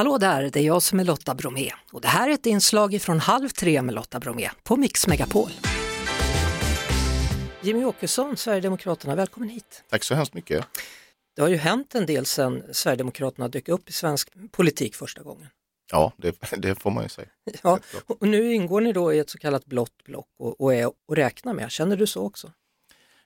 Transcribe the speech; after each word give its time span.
Hallå 0.00 0.18
där, 0.18 0.50
det 0.50 0.60
är 0.60 0.64
jag 0.64 0.82
som 0.82 1.00
är 1.00 1.04
Lotta 1.04 1.34
Bromé 1.34 1.70
och 1.92 2.00
det 2.00 2.08
här 2.08 2.28
är 2.28 2.34
ett 2.34 2.46
inslag 2.46 3.02
från 3.02 3.20
Halv 3.20 3.48
tre 3.48 3.82
med 3.82 3.94
Lotta 3.94 4.20
Bromé 4.20 4.50
på 4.62 4.76
Mix 4.76 5.06
Megapol. 5.06 5.50
Jimmy 7.62 7.84
Åkesson, 7.84 8.36
Sverigedemokraterna, 8.36 9.14
välkommen 9.14 9.48
hit. 9.48 9.84
Tack 9.90 10.04
så 10.04 10.14
hemskt 10.14 10.34
mycket. 10.34 10.66
Det 11.36 11.42
har 11.42 11.48
ju 11.48 11.56
hänt 11.56 11.94
en 11.94 12.06
del 12.06 12.26
sedan 12.26 12.62
Sverigedemokraterna 12.72 13.48
dök 13.48 13.68
upp 13.68 13.88
i 13.88 13.92
svensk 13.92 14.28
politik 14.50 14.94
första 14.94 15.22
gången. 15.22 15.46
Ja, 15.92 16.12
det, 16.16 16.36
det 16.56 16.74
får 16.74 16.90
man 16.90 17.02
ju 17.02 17.08
säga. 17.08 17.28
Ja, 17.62 17.78
och 18.06 18.28
nu 18.28 18.54
ingår 18.54 18.80
ni 18.80 18.92
då 18.92 19.12
i 19.12 19.18
ett 19.18 19.30
så 19.30 19.38
kallat 19.38 19.66
blått 19.66 20.04
block 20.04 20.28
och, 20.38 20.60
och 20.60 20.74
är 20.74 20.86
att 20.86 20.94
räkna 21.12 21.52
med. 21.52 21.70
Känner 21.70 21.96
du 21.96 22.06
så 22.06 22.22
också? 22.22 22.52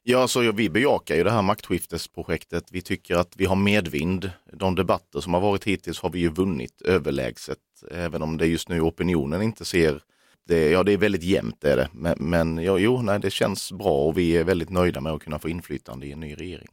Ja, 0.07 0.19
alltså, 0.19 0.53
vi 0.53 0.71
bejakar 0.71 1.15
ju 1.15 1.25
det 1.25 1.31
här 1.31 1.43
maktskiftesprojektet. 1.43 2.65
Vi 2.71 2.83
tycker 2.83 3.17
att 3.17 3.33
vi 3.37 3.45
har 3.45 3.57
medvind. 3.57 4.31
De 4.53 4.75
debatter 4.75 5.21
som 5.21 5.35
har 5.35 5.41
varit 5.41 5.65
hittills 5.65 6.01
har 6.01 6.11
vi 6.11 6.19
ju 6.19 6.29
vunnit 6.29 6.83
överlägset, 6.83 7.59
även 7.91 8.23
om 8.23 8.37
det 8.37 8.47
just 8.47 8.69
nu 8.69 8.81
opinionen 8.81 9.43
inte 9.43 9.65
ser 9.65 10.01
det, 10.47 10.71
ja, 10.71 10.83
det 10.83 10.93
är 10.93 10.97
väldigt 10.97 11.23
jämnt 11.23 11.65
är 11.65 11.77
det. 11.77 11.89
Men, 11.93 12.17
men 12.19 12.59
ja, 12.59 12.79
jo, 12.79 13.03
nej, 13.03 13.21
det 13.21 13.31
känns 13.31 13.73
bra 13.73 14.07
och 14.07 14.19
vi 14.19 14.37
är 14.37 14.45
väldigt 14.45 14.71
nöjda 14.71 15.01
med 15.01 15.13
att 15.13 15.23
kunna 15.23 15.39
få 15.39 15.49
inflytande 15.49 16.07
i 16.07 16.13
en 16.13 16.21
ny 16.21 16.35
regering. 16.35 16.69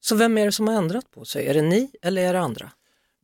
Så 0.00 0.16
vem 0.16 0.38
är 0.38 0.44
det 0.44 0.52
som 0.52 0.68
har 0.68 0.74
ändrat 0.74 1.10
på 1.10 1.24
sig? 1.24 1.46
Är 1.46 1.54
det 1.54 1.62
ni 1.62 1.90
eller 2.02 2.22
är 2.22 2.32
det 2.32 2.40
andra? 2.40 2.70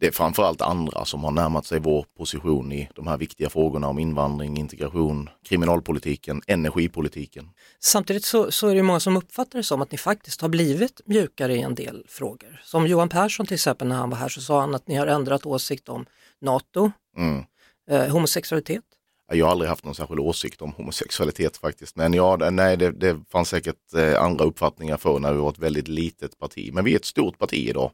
Det 0.02 0.09
är 0.09 0.12
framförallt 0.12 0.61
andra 0.61 1.05
som 1.05 1.24
har 1.24 1.30
närmat 1.30 1.66
sig 1.66 1.80
vår 1.80 2.06
position 2.19 2.73
i 2.73 2.88
de 2.95 3.06
här 3.06 3.16
viktiga 3.16 3.51
frågorna 3.51 3.88
om 3.88 3.98
invandring, 3.98 4.56
integration, 4.56 5.28
kriminalpolitiken, 5.48 6.42
energipolitiken. 6.47 7.48
Samtidigt 7.80 8.25
så, 8.25 8.51
så 8.51 8.69
är 8.69 8.75
det 8.75 8.83
många 8.83 9.01
som 9.01 9.16
uppfattar 9.16 9.59
det 9.59 9.62
som 9.62 9.83
att 9.83 9.92
ni 9.92 9.98
faktiskt 9.98 10.41
har 10.41 10.48
blivit 10.48 11.01
mjukare 11.05 11.55
i 11.56 11.61
en 11.61 11.75
del 11.75 12.05
frågor. 12.09 12.61
Som 12.65 12.87
Johan 12.87 13.09
Persson 13.09 13.47
till 13.47 13.55
exempel 13.55 13.88
när 13.88 13.97
han 13.97 14.11
var 14.11 14.16
här 14.16 14.28
så 14.28 14.41
sa 14.41 14.61
han 14.61 14.75
att 14.75 14.88
ni 14.88 14.95
har 14.95 15.06
ändrat 15.06 15.47
åsikt 15.47 15.88
om 15.88 16.06
NATO, 16.41 16.91
Mm. 17.16 17.45
eh, 17.91 18.12
homosexualitet. 18.12 18.84
Jag 19.33 19.47
har 19.47 19.53
aldrig 19.53 19.69
haft 19.69 19.84
någon 19.84 19.95
särskild 19.95 20.20
åsikt 20.20 20.62
om 20.62 20.73
homosexualitet 20.73 21.56
faktiskt. 21.56 21.97
Men 21.97 22.14
ja, 22.14 22.36
nej, 22.36 22.77
det, 22.77 22.91
det 22.91 23.20
fanns 23.33 23.48
säkert 23.48 23.95
eh, 23.97 24.23
andra 24.23 24.45
uppfattningar 24.45 24.97
för 24.97 25.19
när 25.19 25.33
vi 25.33 25.39
var 25.39 25.50
ett 25.50 25.58
väldigt 25.58 25.89
litet 25.89 26.39
parti. 26.39 26.70
Men 26.73 26.84
vi 26.84 26.92
är 26.92 26.97
ett 26.97 27.05
stort 27.05 27.39
parti 27.39 27.69
idag. 27.69 27.91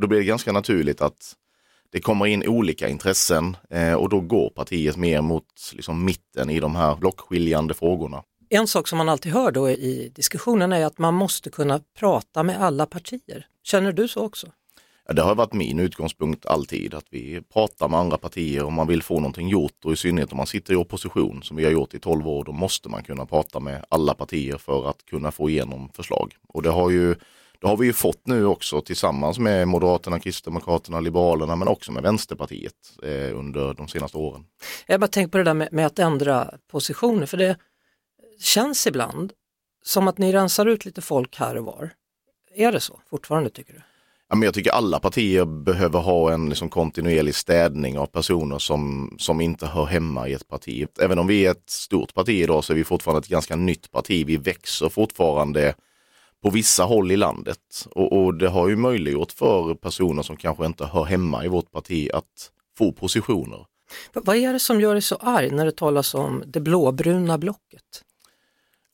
Då 0.00 0.06
blir 0.06 0.18
det 0.18 0.24
ganska 0.24 0.52
naturligt 0.52 1.00
att 1.00 1.36
det 1.92 2.00
kommer 2.00 2.26
in 2.26 2.48
olika 2.48 2.88
intressen 2.88 3.56
eh, 3.70 3.94
och 3.94 4.08
då 4.08 4.20
går 4.20 4.50
partiet 4.50 4.96
mer 4.96 5.20
mot 5.20 5.44
liksom, 5.72 6.04
mitten 6.04 6.50
i 6.50 6.60
de 6.60 6.76
här 6.76 6.96
blockskiljande 6.96 7.74
frågorna. 7.74 8.22
En 8.48 8.66
sak 8.66 8.88
som 8.88 8.98
man 8.98 9.08
alltid 9.08 9.32
hör 9.32 9.50
då 9.52 9.70
i 9.70 10.12
diskussionen 10.14 10.72
är 10.72 10.86
att 10.86 10.98
man 10.98 11.14
måste 11.14 11.50
kunna 11.50 11.80
prata 11.98 12.42
med 12.42 12.62
alla 12.62 12.86
partier. 12.86 13.46
Känner 13.62 13.92
du 13.92 14.08
så 14.08 14.20
också? 14.20 14.46
Ja, 15.06 15.14
det 15.14 15.22
har 15.22 15.34
varit 15.34 15.52
min 15.52 15.80
utgångspunkt 15.80 16.46
alltid, 16.46 16.94
att 16.94 17.06
vi 17.10 17.42
pratar 17.52 17.88
med 17.88 18.00
andra 18.00 18.18
partier 18.18 18.64
om 18.64 18.74
man 18.74 18.86
vill 18.86 19.02
få 19.02 19.14
någonting 19.14 19.48
gjort 19.48 19.84
och 19.84 19.92
i 19.92 19.96
synnerhet 19.96 20.32
om 20.32 20.36
man 20.36 20.46
sitter 20.46 20.72
i 20.72 20.76
opposition 20.76 21.42
som 21.42 21.56
vi 21.56 21.64
har 21.64 21.72
gjort 21.72 21.94
i 21.94 21.98
12 21.98 22.28
år, 22.28 22.44
då 22.44 22.52
måste 22.52 22.88
man 22.88 23.02
kunna 23.02 23.26
prata 23.26 23.60
med 23.60 23.84
alla 23.88 24.14
partier 24.14 24.58
för 24.58 24.90
att 24.90 25.06
kunna 25.06 25.30
få 25.30 25.50
igenom 25.50 25.88
förslag. 25.94 26.36
Och 26.48 26.62
det 26.62 26.70
har 26.70 26.90
ju 26.90 27.14
det 27.60 27.68
har 27.68 27.76
vi 27.76 27.86
ju 27.86 27.92
fått 27.92 28.26
nu 28.26 28.46
också 28.46 28.80
tillsammans 28.80 29.38
med 29.38 29.68
Moderaterna, 29.68 30.20
Kristdemokraterna, 30.20 31.00
Liberalerna 31.00 31.56
men 31.56 31.68
också 31.68 31.92
med 31.92 32.02
Vänsterpartiet 32.02 32.74
eh, 33.02 33.38
under 33.38 33.74
de 33.74 33.88
senaste 33.88 34.18
åren. 34.18 34.44
Jag 34.86 34.94
har 34.94 34.98
bara 34.98 35.08
tänkt 35.08 35.32
på 35.32 35.38
det 35.38 35.44
där 35.44 35.54
med, 35.54 35.68
med 35.72 35.86
att 35.86 35.98
ändra 35.98 36.54
positioner, 36.70 37.26
för 37.26 37.36
det 37.36 37.56
känns 38.40 38.86
ibland 38.86 39.32
som 39.84 40.08
att 40.08 40.18
ni 40.18 40.32
rensar 40.32 40.66
ut 40.66 40.84
lite 40.84 41.00
folk 41.00 41.36
här 41.36 41.56
och 41.56 41.64
var. 41.64 41.90
Är 42.54 42.72
det 42.72 42.80
så 42.80 43.00
fortfarande 43.10 43.50
tycker 43.50 43.72
du? 43.72 43.80
Ja, 44.28 44.36
men 44.36 44.42
jag 44.42 44.54
tycker 44.54 44.70
alla 44.70 45.00
partier 45.00 45.44
behöver 45.44 45.98
ha 45.98 46.32
en 46.32 46.48
liksom 46.48 46.68
kontinuerlig 46.68 47.34
städning 47.34 47.98
av 47.98 48.06
personer 48.06 48.58
som, 48.58 49.14
som 49.18 49.40
inte 49.40 49.66
hör 49.66 49.84
hemma 49.84 50.28
i 50.28 50.32
ett 50.32 50.48
parti. 50.48 50.86
Även 51.00 51.18
om 51.18 51.26
vi 51.26 51.46
är 51.46 51.50
ett 51.50 51.70
stort 51.70 52.14
parti 52.14 52.28
idag 52.28 52.64
så 52.64 52.72
är 52.72 52.74
vi 52.74 52.84
fortfarande 52.84 53.18
ett 53.18 53.28
ganska 53.28 53.56
nytt 53.56 53.90
parti. 53.90 54.26
Vi 54.26 54.36
växer 54.36 54.88
fortfarande 54.88 55.74
på 56.42 56.50
vissa 56.50 56.84
håll 56.84 57.12
i 57.12 57.16
landet 57.16 57.86
och, 57.90 58.12
och 58.12 58.34
det 58.34 58.48
har 58.48 58.68
ju 58.68 58.76
möjliggjort 58.76 59.32
för 59.32 59.74
personer 59.74 60.22
som 60.22 60.36
kanske 60.36 60.66
inte 60.66 60.84
hör 60.84 61.04
hemma 61.04 61.44
i 61.44 61.48
vårt 61.48 61.70
parti 61.70 62.10
att 62.12 62.50
få 62.78 62.92
positioner. 62.92 63.66
Vad 64.12 64.36
är 64.36 64.52
det 64.52 64.60
som 64.60 64.80
gör 64.80 64.92
dig 64.92 65.02
så 65.02 65.16
arg 65.16 65.50
när 65.50 65.64
det 65.64 65.72
talas 65.72 66.14
om 66.14 66.42
det 66.46 66.60
blåbruna 66.60 67.38
blocket? 67.38 68.02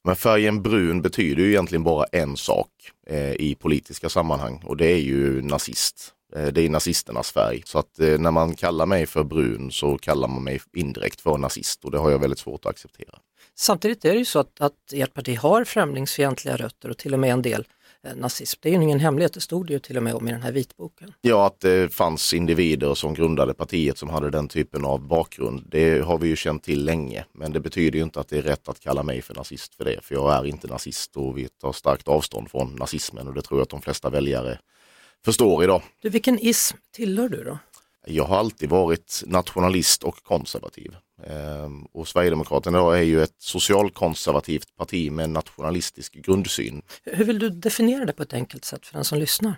Men 0.05 0.17
färgen 0.17 0.63
brun 0.63 1.03
betyder 1.03 1.43
ju 1.43 1.51
egentligen 1.51 1.85
bara 1.85 2.05
en 2.05 2.37
sak 2.37 2.69
eh, 3.07 3.33
i 3.33 3.57
politiska 3.61 4.09
sammanhang 4.09 4.63
och 4.65 4.77
det 4.77 4.87
är 4.87 5.01
ju 5.01 5.43
nazist. 5.43 6.13
Eh, 6.35 6.47
det 6.47 6.63
är 6.63 6.71
nazisternas 6.71 7.33
färg. 7.33 7.63
Så 7.67 7.79
att 7.79 8.01
eh, 8.01 8.19
när 8.19 8.31
man 8.31 8.55
kallar 8.55 8.87
mig 8.87 9.07
för 9.07 9.25
brun 9.25 9.71
så 9.71 9.99
kallar 9.99 10.29
man 10.29 10.45
mig 10.45 10.61
indirekt 10.75 11.21
för 11.21 11.39
nazist 11.39 11.85
och 11.85 11.91
det 11.91 11.99
har 11.99 12.11
jag 12.11 12.19
väldigt 12.19 12.39
svårt 12.39 12.65
att 12.65 12.71
acceptera. 12.71 13.19
Samtidigt 13.55 14.05
är 14.05 14.13
det 14.13 14.19
ju 14.19 14.25
så 14.25 14.39
att, 14.39 14.61
att 14.61 14.93
ert 14.93 15.15
parti 15.15 15.39
har 15.39 15.65
främlingsfientliga 15.65 16.57
rötter 16.57 16.91
och 16.91 16.99
till 16.99 17.15
och 17.15 17.21
med 17.21 17.33
en 17.33 17.43
del 17.43 17.65
eh, 18.03 18.17
nazism. 18.17 18.59
Det 18.63 18.69
är 18.69 18.73
ju 18.73 18.83
ingen 18.83 19.01
hemlighet, 19.01 19.33
det 19.33 19.41
stod 19.41 19.67
det 19.67 19.73
ju 19.73 19.79
till 19.79 19.97
och 19.97 20.03
med 20.03 20.15
om 20.15 20.29
i 20.29 20.33
den 20.33 20.43
här 20.43 20.53
vitboken. 20.53 21.13
Ja, 21.21 21.47
att 21.47 21.61
det 21.61 21.95
fanns 21.95 22.35
individer 22.35 22.95
som 22.95 23.15
grundade 23.15 23.55
partiet 23.55 23.99
som 23.99 24.11
hade 24.11 24.31
den 24.31 24.49
typen 24.49 24.85
av 24.85 25.01
bakgrund, 25.01 25.67
det 25.69 26.05
har 26.05 26.19
vi 26.19 26.29
ju 26.29 26.37
känt 26.37 26.63
till 26.63 26.85
länge. 26.85 27.25
Men 27.33 27.53
det 27.53 27.61
betyder 27.61 27.99
ju 27.99 28.03
inte 28.03 28.21
att 28.21 28.29
det 28.29 28.39
är 28.39 28.43
rätt 28.43 28.69
att 28.69 28.81
kalla 28.81 29.03
mig 29.03 29.23
för 29.23 29.35
nazist 29.35 29.75
för 29.75 29.85
det, 29.85 30.01
för 30.03 30.15
jag 30.15 30.35
är 30.35 30.47
inte 30.47 30.67
nazist 30.67 31.17
och 31.17 31.39
vi 31.39 31.49
tar 31.49 31.73
starkt 31.73 32.09
avstånd 32.09 32.51
från 32.51 32.77
nazismen 32.77 33.29
och 33.29 33.35
det 33.35 33.43
tror 33.43 33.61
jag 33.61 33.63
att 33.63 33.71
de 33.71 33.83
flesta 33.83 34.11
väljare 34.11 34.59
förstår 35.25 35.65
idag. 35.65 35.83
Du, 36.03 36.09
vilken 36.09 36.39
ism 36.39 36.77
tillhör 36.93 37.29
du 37.29 37.45
då? 37.45 37.59
Jag 38.07 38.25
har 38.25 38.39
alltid 38.39 38.69
varit 38.69 39.23
nationalist 39.27 40.05
och 40.05 40.23
konservativ. 40.23 40.97
Ehm, 41.27 41.85
och 41.93 42.09
Sverigedemokraterna 42.09 42.79
är 42.97 43.03
ju 43.03 43.23
ett 43.23 43.35
socialkonservativt 43.39 44.77
parti 44.77 45.13
med 45.13 45.31
nationalistisk 45.31 46.15
grundsyn. 46.15 46.83
Hur 47.05 47.25
vill 47.25 47.39
du 47.39 47.51
definiera 47.51 48.05
det 48.05 48.13
på 48.13 48.23
ett 48.23 48.33
enkelt 48.33 48.65
sätt 48.65 48.87
för 48.87 48.95
den 48.95 49.05
som 49.05 49.19
lyssnar? 49.19 49.55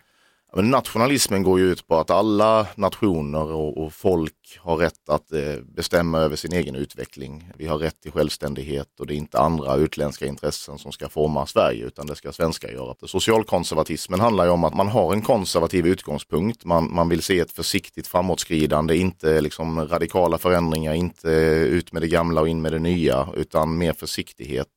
Men 0.54 0.70
nationalismen 0.70 1.42
går 1.42 1.58
ju 1.58 1.72
ut 1.72 1.86
på 1.86 1.96
att 1.96 2.10
alla 2.10 2.66
nationer 2.74 3.52
och, 3.52 3.84
och 3.84 3.92
folk 3.92 4.58
har 4.58 4.76
rätt 4.76 5.08
att 5.08 5.32
eh, 5.32 5.54
bestämma 5.76 6.18
över 6.18 6.36
sin 6.36 6.52
egen 6.52 6.74
utveckling. 6.74 7.50
Vi 7.56 7.66
har 7.66 7.78
rätt 7.78 8.00
till 8.00 8.12
självständighet 8.12 9.00
och 9.00 9.06
det 9.06 9.14
är 9.14 9.16
inte 9.16 9.38
andra 9.38 9.76
utländska 9.76 10.26
intressen 10.26 10.78
som 10.78 10.92
ska 10.92 11.08
forma 11.08 11.46
Sverige 11.46 11.84
utan 11.84 12.06
det 12.06 12.16
ska 12.16 12.32
svenskar 12.32 12.68
göra. 12.68 12.94
Socialkonservatismen 13.02 14.20
handlar 14.20 14.44
ju 14.44 14.50
om 14.50 14.64
att 14.64 14.74
man 14.74 14.88
har 14.88 15.12
en 15.12 15.22
konservativ 15.22 15.86
utgångspunkt. 15.86 16.64
Man, 16.64 16.94
man 16.94 17.08
vill 17.08 17.22
se 17.22 17.40
ett 17.40 17.52
försiktigt 17.52 18.06
framåtskridande, 18.06 18.96
inte 18.96 19.40
liksom 19.40 19.88
radikala 19.88 20.38
förändringar, 20.38 20.94
inte 20.94 21.28
ut 21.68 21.92
med 21.92 22.02
det 22.02 22.08
gamla 22.08 22.40
och 22.40 22.48
in 22.48 22.62
med 22.62 22.72
det 22.72 22.78
nya 22.78 23.28
utan 23.36 23.78
mer 23.78 23.92
försiktighet. 23.92 24.68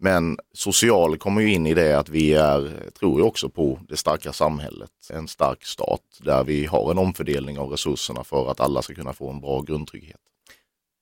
Men 0.00 0.38
social 0.54 1.18
kommer 1.18 1.40
ju 1.40 1.52
in 1.52 1.66
i 1.66 1.74
det 1.74 1.98
att 1.98 2.08
vi 2.08 2.32
är, 2.34 2.90
tror 2.98 3.20
jag 3.20 3.28
också 3.28 3.48
på 3.48 3.80
det 3.88 3.96
starka 3.96 4.32
samhället. 4.32 4.90
En 5.10 5.28
stark 5.28 5.64
stat 5.64 6.02
där 6.20 6.44
vi 6.44 6.66
har 6.66 6.90
en 6.90 6.98
omfördelning 6.98 7.58
av 7.58 7.70
resurserna 7.70 8.24
för 8.24 8.50
att 8.50 8.60
alla 8.60 8.82
ska 8.82 8.94
kunna 8.94 9.12
få 9.12 9.30
en 9.30 9.40
bra 9.40 9.60
grundtrygghet. 9.60 10.20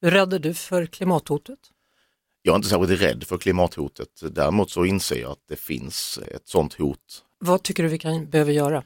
Hur 0.03 0.11
rädd 0.11 0.33
är 0.33 0.39
du 0.39 0.55
för 0.55 0.87
klimathotet? 0.87 1.59
Jag 2.43 2.53
är 2.53 2.57
inte 2.57 2.69
särskilt 2.69 3.01
rädd 3.03 3.25
för 3.25 3.39
klimathotet. 3.39 4.09
Däremot 4.31 4.71
så 4.71 4.85
inser 4.85 5.21
jag 5.21 5.31
att 5.31 5.45
det 5.49 5.57
finns 5.57 6.19
ett 6.31 6.49
sådant 6.49 6.75
hot. 6.75 6.99
Vad 7.39 7.63
tycker 7.63 7.83
du 7.83 7.89
vi 7.89 7.99
kan, 7.99 8.31
behöver 8.31 8.53
göra? 8.53 8.83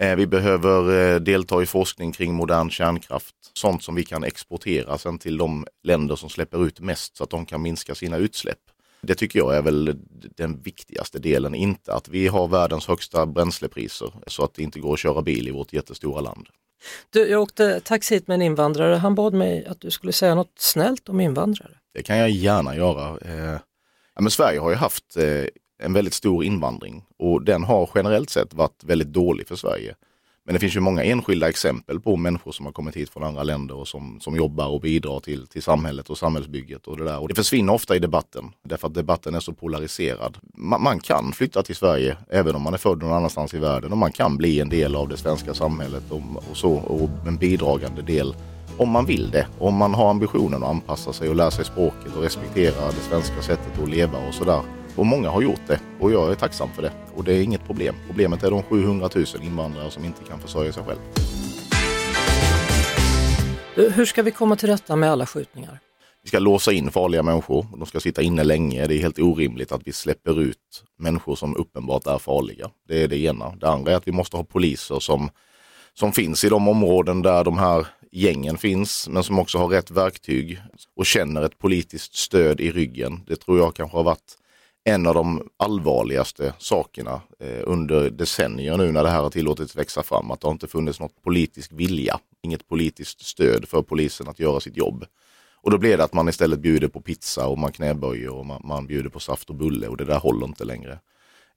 Eh, 0.00 0.16
Vi 0.16 0.26
behöver 0.26 1.12
eh, 1.14 1.20
delta 1.20 1.62
i 1.62 1.66
forskning 1.66 2.12
kring 2.12 2.34
modern 2.34 2.70
kärnkraft. 2.70 3.34
Sånt 3.54 3.82
som 3.82 3.94
vi 3.94 4.04
kan 4.04 4.24
exportera 4.24 4.98
sen 4.98 5.18
till 5.18 5.38
de 5.38 5.66
länder 5.82 6.16
som 6.16 6.30
släpper 6.30 6.66
ut 6.66 6.80
mest 6.80 7.16
så 7.16 7.24
att 7.24 7.30
de 7.30 7.46
kan 7.46 7.62
minska 7.62 7.94
sina 7.94 8.16
utsläpp. 8.16 8.58
Det 9.04 9.14
tycker 9.14 9.38
jag 9.38 9.56
är 9.56 9.62
väl 9.62 9.98
den 10.36 10.62
viktigaste 10.62 11.18
delen, 11.18 11.54
inte 11.54 11.94
att 11.94 12.08
vi 12.08 12.26
har 12.26 12.48
världens 12.48 12.86
högsta 12.86 13.26
bränslepriser 13.26 14.12
så 14.26 14.44
att 14.44 14.54
det 14.54 14.62
inte 14.62 14.80
går 14.80 14.92
att 14.92 14.98
köra 14.98 15.22
bil 15.22 15.48
i 15.48 15.50
vårt 15.50 15.72
jättestora 15.72 16.20
land. 16.20 16.48
Du, 17.10 17.28
jag 17.28 17.42
åkte 17.42 17.80
taxi 17.80 18.14
hit 18.14 18.28
med 18.28 18.34
en 18.34 18.42
invandrare. 18.42 18.94
Han 18.94 19.14
bad 19.14 19.34
mig 19.34 19.66
att 19.66 19.80
du 19.80 19.90
skulle 19.90 20.12
säga 20.12 20.34
något 20.34 20.52
snällt 20.58 21.08
om 21.08 21.20
invandrare. 21.20 21.70
Det 21.94 22.02
kan 22.02 22.18
jag 22.18 22.30
gärna 22.30 22.76
göra. 22.76 23.18
Eh, 23.18 23.60
ja, 24.14 24.20
men 24.20 24.30
Sverige 24.30 24.58
har 24.58 24.70
ju 24.70 24.76
haft 24.76 25.16
eh, 25.16 25.44
en 25.82 25.92
väldigt 25.92 26.14
stor 26.14 26.44
invandring 26.44 27.04
och 27.18 27.44
den 27.44 27.64
har 27.64 27.90
generellt 27.94 28.30
sett 28.30 28.54
varit 28.54 28.84
väldigt 28.84 29.12
dålig 29.12 29.48
för 29.48 29.56
Sverige. 29.56 29.94
Men 30.46 30.54
det 30.54 30.60
finns 30.60 30.76
ju 30.76 30.80
många 30.80 31.04
enskilda 31.04 31.48
exempel 31.48 32.00
på 32.00 32.16
människor 32.16 32.52
som 32.52 32.66
har 32.66 32.72
kommit 32.72 32.96
hit 32.96 33.10
från 33.10 33.24
andra 33.24 33.42
länder 33.42 33.76
och 33.76 33.88
som, 33.88 34.20
som 34.20 34.36
jobbar 34.36 34.66
och 34.66 34.80
bidrar 34.80 35.20
till, 35.20 35.46
till 35.46 35.62
samhället 35.62 36.10
och 36.10 36.18
samhällsbygget 36.18 36.86
och 36.86 36.96
det 36.96 37.04
där. 37.04 37.18
Och 37.18 37.28
det 37.28 37.34
försvinner 37.34 37.72
ofta 37.72 37.96
i 37.96 37.98
debatten 37.98 38.44
därför 38.62 38.86
att 38.86 38.94
debatten 38.94 39.34
är 39.34 39.40
så 39.40 39.52
polariserad. 39.52 40.38
Man, 40.54 40.82
man 40.82 41.00
kan 41.00 41.32
flytta 41.32 41.62
till 41.62 41.76
Sverige 41.76 42.16
även 42.30 42.54
om 42.54 42.62
man 42.62 42.74
är 42.74 42.78
född 42.78 42.98
någon 42.98 43.12
annanstans 43.12 43.54
i 43.54 43.58
världen 43.58 43.92
och 43.92 43.98
man 43.98 44.12
kan 44.12 44.36
bli 44.36 44.60
en 44.60 44.68
del 44.68 44.96
av 44.96 45.08
det 45.08 45.16
svenska 45.16 45.54
samhället 45.54 46.02
och, 46.10 46.22
och 46.50 46.56
så 46.56 46.72
och 46.72 47.26
en 47.26 47.36
bidragande 47.36 48.02
del 48.02 48.34
om 48.78 48.88
man 48.88 49.06
vill 49.06 49.30
det. 49.30 49.46
Om 49.58 49.74
man 49.74 49.94
har 49.94 50.10
ambitionen 50.10 50.62
att 50.62 50.70
anpassa 50.70 51.12
sig 51.12 51.28
och 51.28 51.34
lära 51.34 51.50
sig 51.50 51.64
språket 51.64 52.16
och 52.16 52.22
respektera 52.22 52.86
det 52.86 53.08
svenska 53.08 53.42
sättet 53.42 53.82
att 53.82 53.88
leva 53.88 54.18
och 54.28 54.34
sådär. 54.34 54.60
Och 54.96 55.06
många 55.06 55.30
har 55.30 55.42
gjort 55.42 55.60
det 55.66 55.80
och 56.00 56.12
jag 56.12 56.30
är 56.30 56.34
tacksam 56.34 56.68
för 56.72 56.82
det. 56.82 56.92
Och 57.14 57.24
det 57.24 57.32
är 57.32 57.42
inget 57.42 57.66
problem. 57.66 57.94
Problemet 58.06 58.42
är 58.42 58.50
de 58.50 58.62
700 58.62 59.10
000 59.14 59.24
invandrare 59.42 59.90
som 59.90 60.04
inte 60.04 60.24
kan 60.24 60.40
försörja 60.40 60.72
sig 60.72 60.82
själv. 60.84 60.98
Hur 63.74 64.04
ska 64.04 64.22
vi 64.22 64.30
komma 64.30 64.56
till 64.56 64.68
rätta 64.68 64.96
med 64.96 65.10
alla 65.10 65.26
skjutningar? 65.26 65.78
Vi 66.22 66.28
ska 66.28 66.38
låsa 66.38 66.72
in 66.72 66.90
farliga 66.90 67.22
människor. 67.22 67.66
De 67.76 67.86
ska 67.86 68.00
sitta 68.00 68.22
inne 68.22 68.44
länge. 68.44 68.86
Det 68.86 68.94
är 68.94 68.98
helt 68.98 69.18
orimligt 69.18 69.72
att 69.72 69.80
vi 69.84 69.92
släpper 69.92 70.40
ut 70.40 70.84
människor 70.98 71.36
som 71.36 71.56
uppenbart 71.56 72.06
är 72.06 72.18
farliga. 72.18 72.70
Det 72.88 73.02
är 73.02 73.08
det 73.08 73.18
ena. 73.18 73.56
Det 73.56 73.68
andra 73.68 73.92
är 73.92 73.96
att 73.96 74.08
vi 74.08 74.12
måste 74.12 74.36
ha 74.36 74.44
poliser 74.44 75.00
som, 75.00 75.30
som 75.94 76.12
finns 76.12 76.44
i 76.44 76.48
de 76.48 76.68
områden 76.68 77.22
där 77.22 77.44
de 77.44 77.58
här 77.58 77.86
gängen 78.12 78.58
finns, 78.58 79.08
men 79.08 79.24
som 79.24 79.38
också 79.38 79.58
har 79.58 79.68
rätt 79.68 79.90
verktyg 79.90 80.60
och 80.96 81.06
känner 81.06 81.42
ett 81.42 81.58
politiskt 81.58 82.14
stöd 82.14 82.60
i 82.60 82.72
ryggen. 82.72 83.20
Det 83.26 83.36
tror 83.36 83.58
jag 83.58 83.74
kanske 83.74 83.96
har 83.96 84.04
varit 84.04 84.38
en 84.84 85.06
av 85.06 85.14
de 85.14 85.48
allvarligaste 85.56 86.54
sakerna 86.58 87.20
eh, 87.40 87.62
under 87.62 88.10
decennier 88.10 88.76
nu 88.76 88.92
när 88.92 89.04
det 89.04 89.10
här 89.10 89.22
har 89.22 89.30
tillåtits 89.30 89.76
växa 89.76 90.02
fram. 90.02 90.30
Att 90.30 90.40
det 90.40 90.46
har 90.46 90.52
inte 90.52 90.66
funnits 90.66 91.00
något 91.00 91.22
politisk 91.22 91.72
vilja, 91.72 92.18
inget 92.42 92.68
politiskt 92.68 93.26
stöd 93.26 93.68
för 93.68 93.82
polisen 93.82 94.28
att 94.28 94.40
göra 94.40 94.60
sitt 94.60 94.76
jobb. 94.76 95.04
Och 95.62 95.70
då 95.70 95.78
blir 95.78 95.96
det 95.96 96.04
att 96.04 96.14
man 96.14 96.28
istället 96.28 96.60
bjuder 96.60 96.88
på 96.88 97.00
pizza 97.00 97.46
och 97.46 97.58
man 97.58 97.72
knäböjer 97.72 98.30
och 98.30 98.46
man, 98.46 98.62
man 98.64 98.86
bjuder 98.86 99.10
på 99.10 99.20
saft 99.20 99.50
och 99.50 99.56
bulle 99.56 99.88
och 99.88 99.96
det 99.96 100.04
där 100.04 100.18
håller 100.18 100.46
inte 100.46 100.64
längre. 100.64 100.98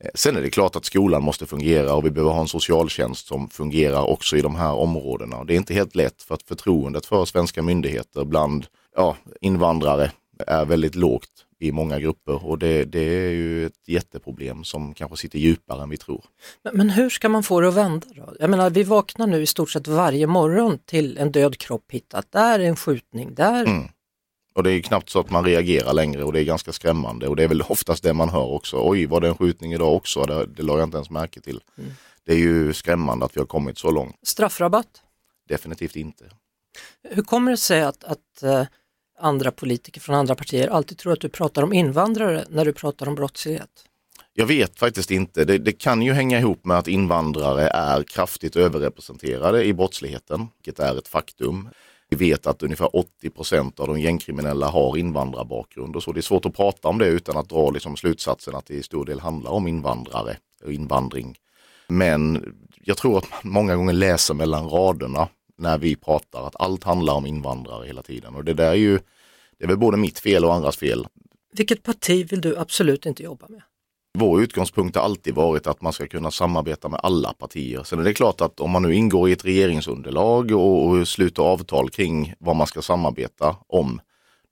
Eh, 0.03 0.09
sen 0.15 0.35
är 0.35 0.41
det 0.41 0.49
klart 0.49 0.75
att 0.75 0.85
skolan 0.85 1.23
måste 1.23 1.45
fungera 1.45 1.93
och 1.93 2.05
vi 2.05 2.11
behöver 2.11 2.31
ha 2.31 2.41
en 2.41 2.47
socialtjänst 2.47 3.27
som 3.27 3.49
fungerar 3.49 4.09
också 4.09 4.37
i 4.37 4.41
de 4.41 4.55
här 4.55 4.73
områdena. 4.73 5.43
Det 5.43 5.53
är 5.53 5.57
inte 5.57 5.73
helt 5.73 5.95
lätt 5.95 6.21
för 6.23 6.35
att 6.35 6.43
förtroendet 6.43 7.05
för 7.05 7.25
svenska 7.25 7.61
myndigheter 7.61 8.25
bland 8.25 8.67
ja, 8.95 9.15
invandrare 9.41 10.11
är 10.47 10.65
väldigt 10.65 10.95
lågt 10.95 11.46
i 11.59 11.71
många 11.71 11.99
grupper 11.99 12.45
och 12.45 12.59
det, 12.59 12.85
det, 12.85 12.99
är 12.99 13.31
ju 13.31 13.65
ett 13.65 13.87
jätteproblem 13.87 14.63
som 14.63 14.93
kanske 14.93 15.17
sitter 15.17 15.39
djupare 15.39 15.83
än 15.83 15.89
vi 15.89 15.97
tror. 15.97 16.25
Men, 16.63 16.77
men, 16.77 16.89
hur 16.89 17.09
ska 17.09 17.29
man 17.29 17.43
få 17.43 17.61
det 17.61 17.67
att 17.67 17.73
vända 17.73 18.07
då? 18.15 18.33
Jag 18.39 18.49
menar, 18.49 18.69
vi 18.69 18.83
vaknar 18.83 19.27
nu 19.27 19.41
i 19.41 19.45
stort 19.45 19.71
sett 19.71 19.87
varje 19.87 20.27
morgon 20.27 20.79
till 20.85 21.17
en 21.17 21.31
död 21.31 21.57
kropp 21.57 21.91
hittat. 21.91 22.31
Där 22.31 22.59
är 22.59 22.63
en 22.63 22.75
skjutning, 22.75 23.35
där 23.35 23.65
mm. 23.65 23.87
Och 24.57 24.63
det 24.63 24.71
är 24.71 24.81
knappt 24.81 25.09
så 25.09 25.19
att 25.19 25.29
man 25.29 25.45
reagerar 25.45 25.93
längre 25.93 26.23
och 26.23 26.33
det 26.33 26.41
är 26.41 26.43
ganska 26.43 26.73
skrämmande 26.73 27.27
och 27.27 27.35
det 27.35 27.43
är 27.43 27.47
väl 27.47 27.61
oftast 27.61 28.03
det 28.03 28.13
man 28.13 28.29
hör 28.29 28.45
också. 28.45 28.81
Oj, 28.83 29.05
var 29.05 29.21
det 29.21 29.27
en 29.27 29.37
skjutning 29.37 29.73
idag 29.73 29.95
också? 29.95 30.23
Det, 30.23 30.45
det 30.45 30.63
la 30.63 30.77
jag 30.77 30.83
inte 30.83 30.97
ens 30.97 31.09
märke 31.09 31.41
till. 31.41 31.61
Mm. 31.77 31.91
Det 32.23 32.33
är 32.33 32.37
ju 32.37 32.73
skrämmande 32.73 33.25
att 33.25 33.35
vi 33.35 33.39
har 33.39 33.47
kommit 33.47 33.77
så 33.77 33.91
långt. 33.91 34.15
Straffrabatt? 34.23 35.01
Definitivt 35.47 35.95
inte. 35.95 36.25
Hur 37.03 37.23
kommer 37.23 37.51
det 37.51 37.57
sig 37.57 37.81
att, 37.81 38.03
att 38.03 38.43
uh, 38.43 38.63
andra 39.17 39.51
politiker 39.51 40.01
från 40.01 40.15
andra 40.15 40.35
partier 40.35 40.67
alltid 40.67 40.97
tror 40.97 41.13
att 41.13 41.21
du 41.21 41.29
pratar 41.29 41.63
om 41.63 41.73
invandrare 41.73 42.45
när 42.49 42.65
du 42.65 42.73
pratar 42.73 43.07
om 43.07 43.15
brottslighet? 43.15 43.83
Jag 44.33 44.45
vet 44.45 44.79
faktiskt 44.79 45.11
inte. 45.11 45.45
Det, 45.45 45.57
det, 45.57 45.71
kan 45.71 46.01
ju 46.01 46.13
hänga 46.13 46.39
ihop 46.39 46.65
med 46.65 46.77
att 46.77 46.87
invandrare 46.87 47.67
är 47.67 48.03
kraftigt 48.03 48.55
överrepresenterade 48.55 49.63
i 49.63 49.73
brottsligheten, 49.73 50.47
vilket 50.57 50.79
är 50.79 50.97
ett 50.97 51.07
faktum. 51.07 51.69
Vi 52.09 52.17
vet 52.17 52.47
att 52.47 52.63
ungefär 52.63 52.95
80 52.95 53.29
procent 53.29 53.79
av 53.79 53.87
de 53.87 53.99
gängkriminella 53.99 54.67
har 54.67 54.97
invandrarbakgrund 54.97 55.95
och 55.95 56.03
så. 56.03 56.11
Det 56.11 56.19
är 56.19 56.21
svårt 56.21 56.45
att 56.45 56.55
prata 56.55 56.87
om 56.87 56.97
det 56.97 57.07
utan 57.07 57.37
att 57.37 57.49
dra 57.49 57.69
liksom 57.69 57.97
slutsatsen 57.97 58.55
att 58.55 58.65
det 58.65 58.73
i 58.73 58.83
stor 58.83 59.05
del 59.05 59.19
handlar 59.19 59.51
om 59.51 59.67
invandrare 59.67 60.37
och 60.63 60.71
invandring. 60.71 61.37
Men 61.87 62.53
jag 62.83 62.97
tror 62.97 63.17
att 63.17 63.29
man 63.43 63.53
många 63.53 63.75
gånger 63.75 63.93
läser 63.93 64.33
mellan 64.33 64.69
raderna 64.69 65.27
när 65.57 65.77
vi 65.77 65.95
pratar 65.95 66.47
att 66.47 66.55
allt 66.59 66.83
handlar 66.83 67.13
om 67.13 67.25
invandrare 67.25 67.87
hela 67.87 68.01
tiden 68.01 68.35
och 68.35 68.43
det 68.43 68.53
där 68.53 68.71
är 68.71 68.75
ju, 68.75 68.99
det 69.57 69.63
är 69.63 69.67
väl 69.67 69.77
både 69.77 69.97
mitt 69.97 70.19
fel 70.19 70.45
och 70.45 70.53
andras 70.53 70.77
fel. 70.77 71.07
Vilket 71.53 71.83
parti 71.83 72.31
vill 72.31 72.41
du 72.41 72.57
absolut 72.57 73.05
inte 73.05 73.23
jobba 73.23 73.45
med? 73.49 73.61
Vår 74.19 74.41
utgångspunkt 74.41 74.95
har 74.95 75.03
alltid 75.03 75.35
varit 75.35 75.67
att 75.67 75.81
man 75.81 75.93
ska 75.93 76.07
kunna 76.07 76.31
samarbeta 76.31 76.89
med 76.89 76.99
alla 77.03 77.33
partier. 77.33 77.83
Sen 77.83 77.99
är 77.99 78.03
det 78.03 78.13
klart 78.13 78.41
att 78.41 78.59
om 78.59 78.71
man 78.71 78.81
nu 78.81 78.95
ingår 78.95 79.29
i 79.29 79.31
ett 79.31 79.45
regeringsunderlag 79.45 80.51
och, 80.51 80.87
och 80.87 81.07
sluter 81.07 81.43
avtal 81.43 81.89
kring 81.89 82.33
vad 82.39 82.55
man 82.55 82.67
ska 82.67 82.81
samarbeta 82.81 83.55
om, 83.67 84.01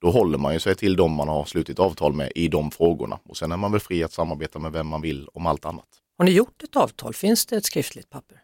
då 0.02 0.12
håller 0.12 0.38
man 0.38 0.54
ju 0.54 0.60
sig 0.60 0.76
till 0.76 0.96
de 0.96 1.12
man 1.12 1.28
har 1.28 1.46
slutit 1.46 1.80
avtal 1.80 2.14
med 2.14 2.32
i 2.36 2.48
de 2.48 2.72
frågorna. 2.72 3.20
Och 3.30 3.38
sen 3.38 3.52
är 3.52 3.58
man 3.58 3.72
väl 3.72 3.82
fri 3.82 4.04
att 4.04 4.14
samarbeta 4.14 4.60
med 4.60 4.72
vem 4.72 4.88
man 4.88 5.02
vill 5.02 5.28
om 5.34 5.46
allt 5.46 5.66
annat. 5.66 5.88
Har 6.18 6.26
ni 6.26 6.32
gjort 6.32 6.64
ett 6.64 6.76
avtal? 6.76 7.14
Finns 7.14 7.46
det 7.46 7.56
ett 7.56 7.66
skriftligt 7.66 8.10
papper? 8.10 8.42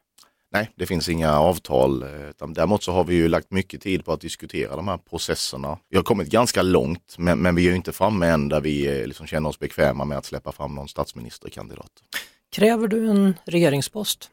Nej, 0.53 0.71
det 0.75 0.85
finns 0.85 1.09
inga 1.09 1.39
avtal. 1.39 2.03
Eh, 2.03 2.29
utan 2.29 2.53
däremot 2.53 2.83
så 2.83 2.91
har 2.91 3.03
vi 3.03 3.15
ju 3.15 3.27
lagt 3.27 3.51
mycket 3.51 3.81
tid 3.81 4.05
på 4.05 4.13
att 4.13 4.21
diskutera 4.21 4.75
de 4.75 4.87
här 4.87 4.97
processerna. 4.97 5.77
Vi 5.89 5.97
har 5.97 6.03
kommit 6.03 6.29
ganska 6.29 6.61
långt, 6.61 7.15
men, 7.17 7.39
men 7.39 7.55
vi 7.55 7.69
är 7.69 7.75
inte 7.75 7.91
framme 7.91 8.27
än 8.27 8.49
där 8.49 8.61
vi 8.61 8.99
eh, 8.99 9.07
liksom 9.07 9.27
känner 9.27 9.49
oss 9.49 9.59
bekväma 9.59 10.05
med 10.05 10.17
att 10.17 10.25
släppa 10.25 10.51
fram 10.51 10.75
någon 10.75 10.87
statsministerkandidat. 10.87 11.91
Kräver 12.51 12.87
du 12.87 13.09
en 13.09 13.33
regeringspost? 13.45 14.29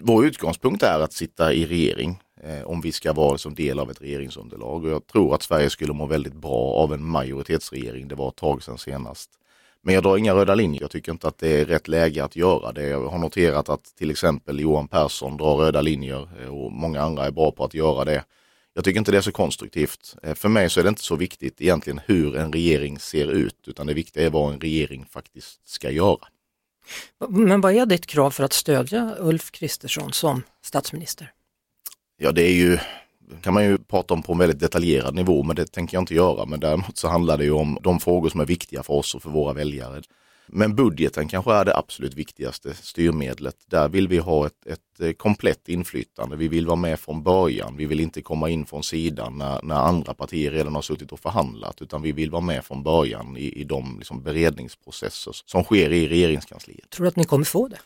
Vår 0.00 0.26
utgångspunkt 0.26 0.82
är 0.82 1.00
att 1.00 1.12
sitta 1.12 1.52
i 1.52 1.66
regering 1.66 2.22
eh, 2.42 2.62
om 2.62 2.80
vi 2.80 2.92
ska 2.92 3.12
vara 3.12 3.38
som 3.38 3.54
del 3.54 3.78
av 3.78 3.90
ett 3.90 4.02
regeringsunderlag. 4.02 4.84
Och 4.84 4.90
jag 4.90 5.06
tror 5.06 5.34
att 5.34 5.42
Sverige 5.42 5.70
skulle 5.70 5.92
må 5.92 6.06
väldigt 6.06 6.34
bra 6.34 6.72
av 6.74 6.94
en 6.94 7.04
majoritetsregering. 7.04 8.08
Det 8.08 8.14
var 8.14 8.28
ett 8.28 8.36
tag 8.36 8.62
sedan 8.62 8.78
senast. 8.78 9.30
Men 9.82 9.94
jag 9.94 10.02
drar 10.02 10.16
inga 10.16 10.34
röda 10.34 10.54
linjer. 10.54 10.80
Jag 10.80 10.90
tycker 10.90 11.12
inte 11.12 11.28
att 11.28 11.38
det 11.38 11.60
är 11.60 11.64
rätt 11.64 11.88
läge 11.88 12.24
att 12.24 12.36
göra 12.36 12.72
det. 12.72 12.86
Jag 12.86 13.08
har 13.08 13.18
noterat 13.18 13.68
att 13.68 13.84
till 13.84 14.10
exempel 14.10 14.60
Johan 14.60 14.88
Persson 14.88 15.36
drar 15.36 15.56
röda 15.56 15.80
linjer 15.80 16.28
eh, 16.42 16.48
och 16.48 16.72
många 16.72 17.02
andra 17.02 17.26
är 17.26 17.30
bra 17.30 17.50
på 17.50 17.64
att 17.64 17.74
göra 17.74 18.04
det. 18.04 18.24
Jag 18.74 18.84
tycker 18.84 18.98
inte 18.98 19.10
det 19.10 19.18
är 19.18 19.22
så 19.22 19.32
konstruktivt. 19.32 20.16
Eh, 20.22 20.34
för 20.34 20.48
mig 20.48 20.70
så 20.70 20.80
är 20.80 20.84
det 20.84 20.88
inte 20.88 21.02
så 21.02 21.16
viktigt 21.16 21.60
egentligen 21.60 22.00
hur 22.06 22.36
en 22.36 22.52
regering 22.52 22.98
ser 22.98 23.30
ut, 23.30 23.56
utan 23.66 23.86
det 23.86 23.94
viktiga 23.94 24.26
är 24.26 24.30
vad 24.30 24.52
en 24.52 24.60
regering 24.60 25.04
faktiskt 25.10 25.68
ska 25.68 25.90
göra. 25.90 26.28
Men 27.28 27.60
vad 27.60 27.72
är 27.72 27.86
ditt 27.86 28.06
krav 28.06 28.30
för 28.30 28.44
att 28.44 28.52
stödja 28.52 29.16
Ulf 29.18 29.50
Kristersson 29.50 30.12
som 30.12 30.42
statsminister? 30.62 31.32
Ja, 32.16 32.32
det 32.32 32.42
är 32.42 32.52
ju 32.52 32.78
kan 33.42 33.54
man 33.54 33.64
ju 33.64 33.78
prata 33.78 34.14
om 34.14 34.22
på 34.22 34.32
en 34.32 34.38
väldigt 34.38 34.60
detaljerad 34.60 35.14
nivå, 35.14 35.42
men 35.42 35.56
det 35.56 35.66
tänker 35.66 35.96
jag 35.96 36.02
inte 36.02 36.14
göra. 36.14 36.46
Men 36.46 36.60
däremot 36.60 36.98
så 36.98 37.08
handlar 37.08 37.38
det 37.38 37.44
ju 37.44 37.52
om 37.52 37.78
de 37.82 38.00
frågor 38.00 38.28
som 38.28 38.40
är 38.40 38.46
viktiga 38.46 38.82
för 38.82 38.94
oss 38.94 39.14
och 39.14 39.22
för 39.22 39.30
våra 39.30 39.52
väljare. 39.52 40.02
Men 40.50 40.76
budgeten 40.76 41.28
kanske 41.28 41.52
är 41.52 41.64
det 41.64 41.76
absolut 41.76 42.14
viktigaste 42.14 42.74
styrmedlet. 42.74 43.56
Där 43.66 43.88
vill 43.88 44.08
vi 44.08 44.18
ha 44.18 44.46
ett, 44.46 44.66
ett 44.66 45.00
eh, 45.00 45.12
komplett 45.12 45.68
inflytande. 45.68 46.36
Vi 46.36 46.48
vill 46.48 46.66
vara 46.66 46.76
med 46.76 47.00
från 47.00 47.22
början. 47.22 47.76
Vi 47.76 47.86
vill 47.86 48.00
inte 48.00 48.22
komma 48.22 48.48
in 48.48 48.66
från 48.66 48.82
sidan 48.82 49.38
när, 49.38 49.62
när 49.62 49.74
andra 49.74 50.14
partier 50.14 50.50
redan 50.50 50.74
har 50.74 50.82
suttit 50.82 51.12
och 51.12 51.20
förhandlat, 51.20 51.82
utan 51.82 52.02
vi 52.02 52.12
vill 52.12 52.30
vara 52.30 52.42
med 52.42 52.64
från 52.64 52.82
början 52.82 53.36
i, 53.36 53.60
i 53.60 53.64
de 53.64 53.98
liksom 53.98 54.22
beredningsprocesser 54.22 55.32
som 55.44 55.64
sker 55.64 55.92
i 55.92 56.08
regeringskansliet. 56.08 56.90
Tror 56.90 57.04
du 57.04 57.08
att 57.08 57.16
ni 57.16 57.24
kommer 57.24 57.44
få 57.44 57.68
det? 57.68 57.78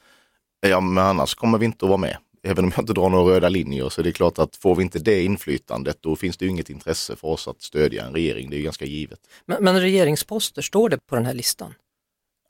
Ja, 0.68 0.80
men 0.80 1.04
annars 1.04 1.34
kommer 1.34 1.58
vi 1.58 1.66
inte 1.66 1.84
att 1.84 1.88
vara 1.88 2.00
med 2.00 2.16
även 2.42 2.64
om 2.64 2.72
jag 2.76 2.82
inte 2.82 2.92
drar 2.92 3.08
några 3.08 3.34
röda 3.34 3.48
linjer 3.48 3.88
så 3.88 4.00
är 4.00 4.04
det 4.04 4.12
klart 4.12 4.38
att 4.38 4.56
får 4.56 4.74
vi 4.74 4.82
inte 4.82 4.98
det 4.98 5.22
inflytandet 5.22 5.98
då 6.00 6.16
finns 6.16 6.36
det 6.36 6.44
ju 6.44 6.50
inget 6.50 6.70
intresse 6.70 7.16
för 7.16 7.28
oss 7.28 7.48
att 7.48 7.62
stödja 7.62 8.04
en 8.04 8.12
regering. 8.12 8.50
Det 8.50 8.56
är 8.56 8.58
ju 8.58 8.64
ganska 8.64 8.84
givet. 8.84 9.20
Men, 9.46 9.64
men 9.64 9.80
regeringsposter, 9.80 10.62
står 10.62 10.88
det 10.88 10.98
på 11.06 11.14
den 11.14 11.26
här 11.26 11.34
listan? 11.34 11.74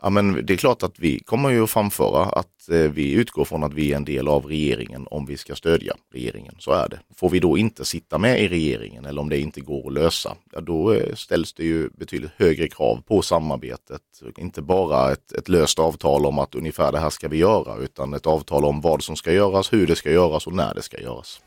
Ja 0.05 0.11
men 0.11 0.47
det 0.47 0.53
är 0.53 0.57
klart 0.57 0.83
att 0.83 0.99
vi 0.99 1.19
kommer 1.19 1.51
ju 1.51 1.65
att 1.65 1.71
framföra 1.71 2.25
att 2.25 2.69
eh, 2.69 2.79
vi 2.79 3.13
utgår 3.13 3.45
från 3.45 3.65
att 3.65 3.75
vi 3.75 3.93
är 3.93 3.97
en 3.97 4.05
del 4.05 4.29
av 4.29 4.47
regeringen 4.47 5.07
om 5.11 5.27
vi 5.27 5.37
ska 5.37 5.55
stödja 5.55 5.95
regeringen. 6.13 6.55
Så 6.59 6.73
är 6.73 6.89
det. 6.89 6.99
Får 7.17 7.31
vi 7.31 7.41
då 7.41 7.59
inte 7.59 7.85
sitta 7.85 8.19
med 8.19 8.43
i 8.43 8.49
regeringen 8.49 9.05
eller 9.05 9.21
om 9.21 9.29
det 9.29 9.39
inte 9.39 9.61
går 9.61 9.87
att 9.87 9.93
lösa, 9.93 10.37
ja, 10.53 10.61
då 10.61 10.93
eh, 10.93 11.15
ställs 11.15 11.53
det 11.53 11.65
ju 11.65 11.89
betydligt 11.89 12.31
högre 12.37 12.69
krav 12.69 13.03
på 13.07 13.23
samarbetet. 13.23 14.03
Inte 14.37 14.63
bara 14.63 15.13
ett, 15.13 15.33
ett 15.33 15.49
löst 15.49 15.79
avtal 15.79 16.27
om 16.27 16.39
att 16.39 16.55
ungefär 16.55 16.93
det 16.93 16.99
här 16.99 17.11
ska 17.11 17.29
vi 17.29 17.37
göra, 17.37 17.77
utan 17.77 18.15
ett 18.15 18.27
avtal 18.27 18.65
om 18.65 18.81
vad 18.81 19.03
som 19.03 19.17
ska 19.17 19.33
göras, 19.33 19.73
hur 19.73 19.87
det 19.87 19.97
ska 19.97 20.11
göras 20.11 20.47
och 20.47 20.53
när 20.53 20.75
det 20.75 20.83
ska 20.83 21.01
göras. 21.01 21.41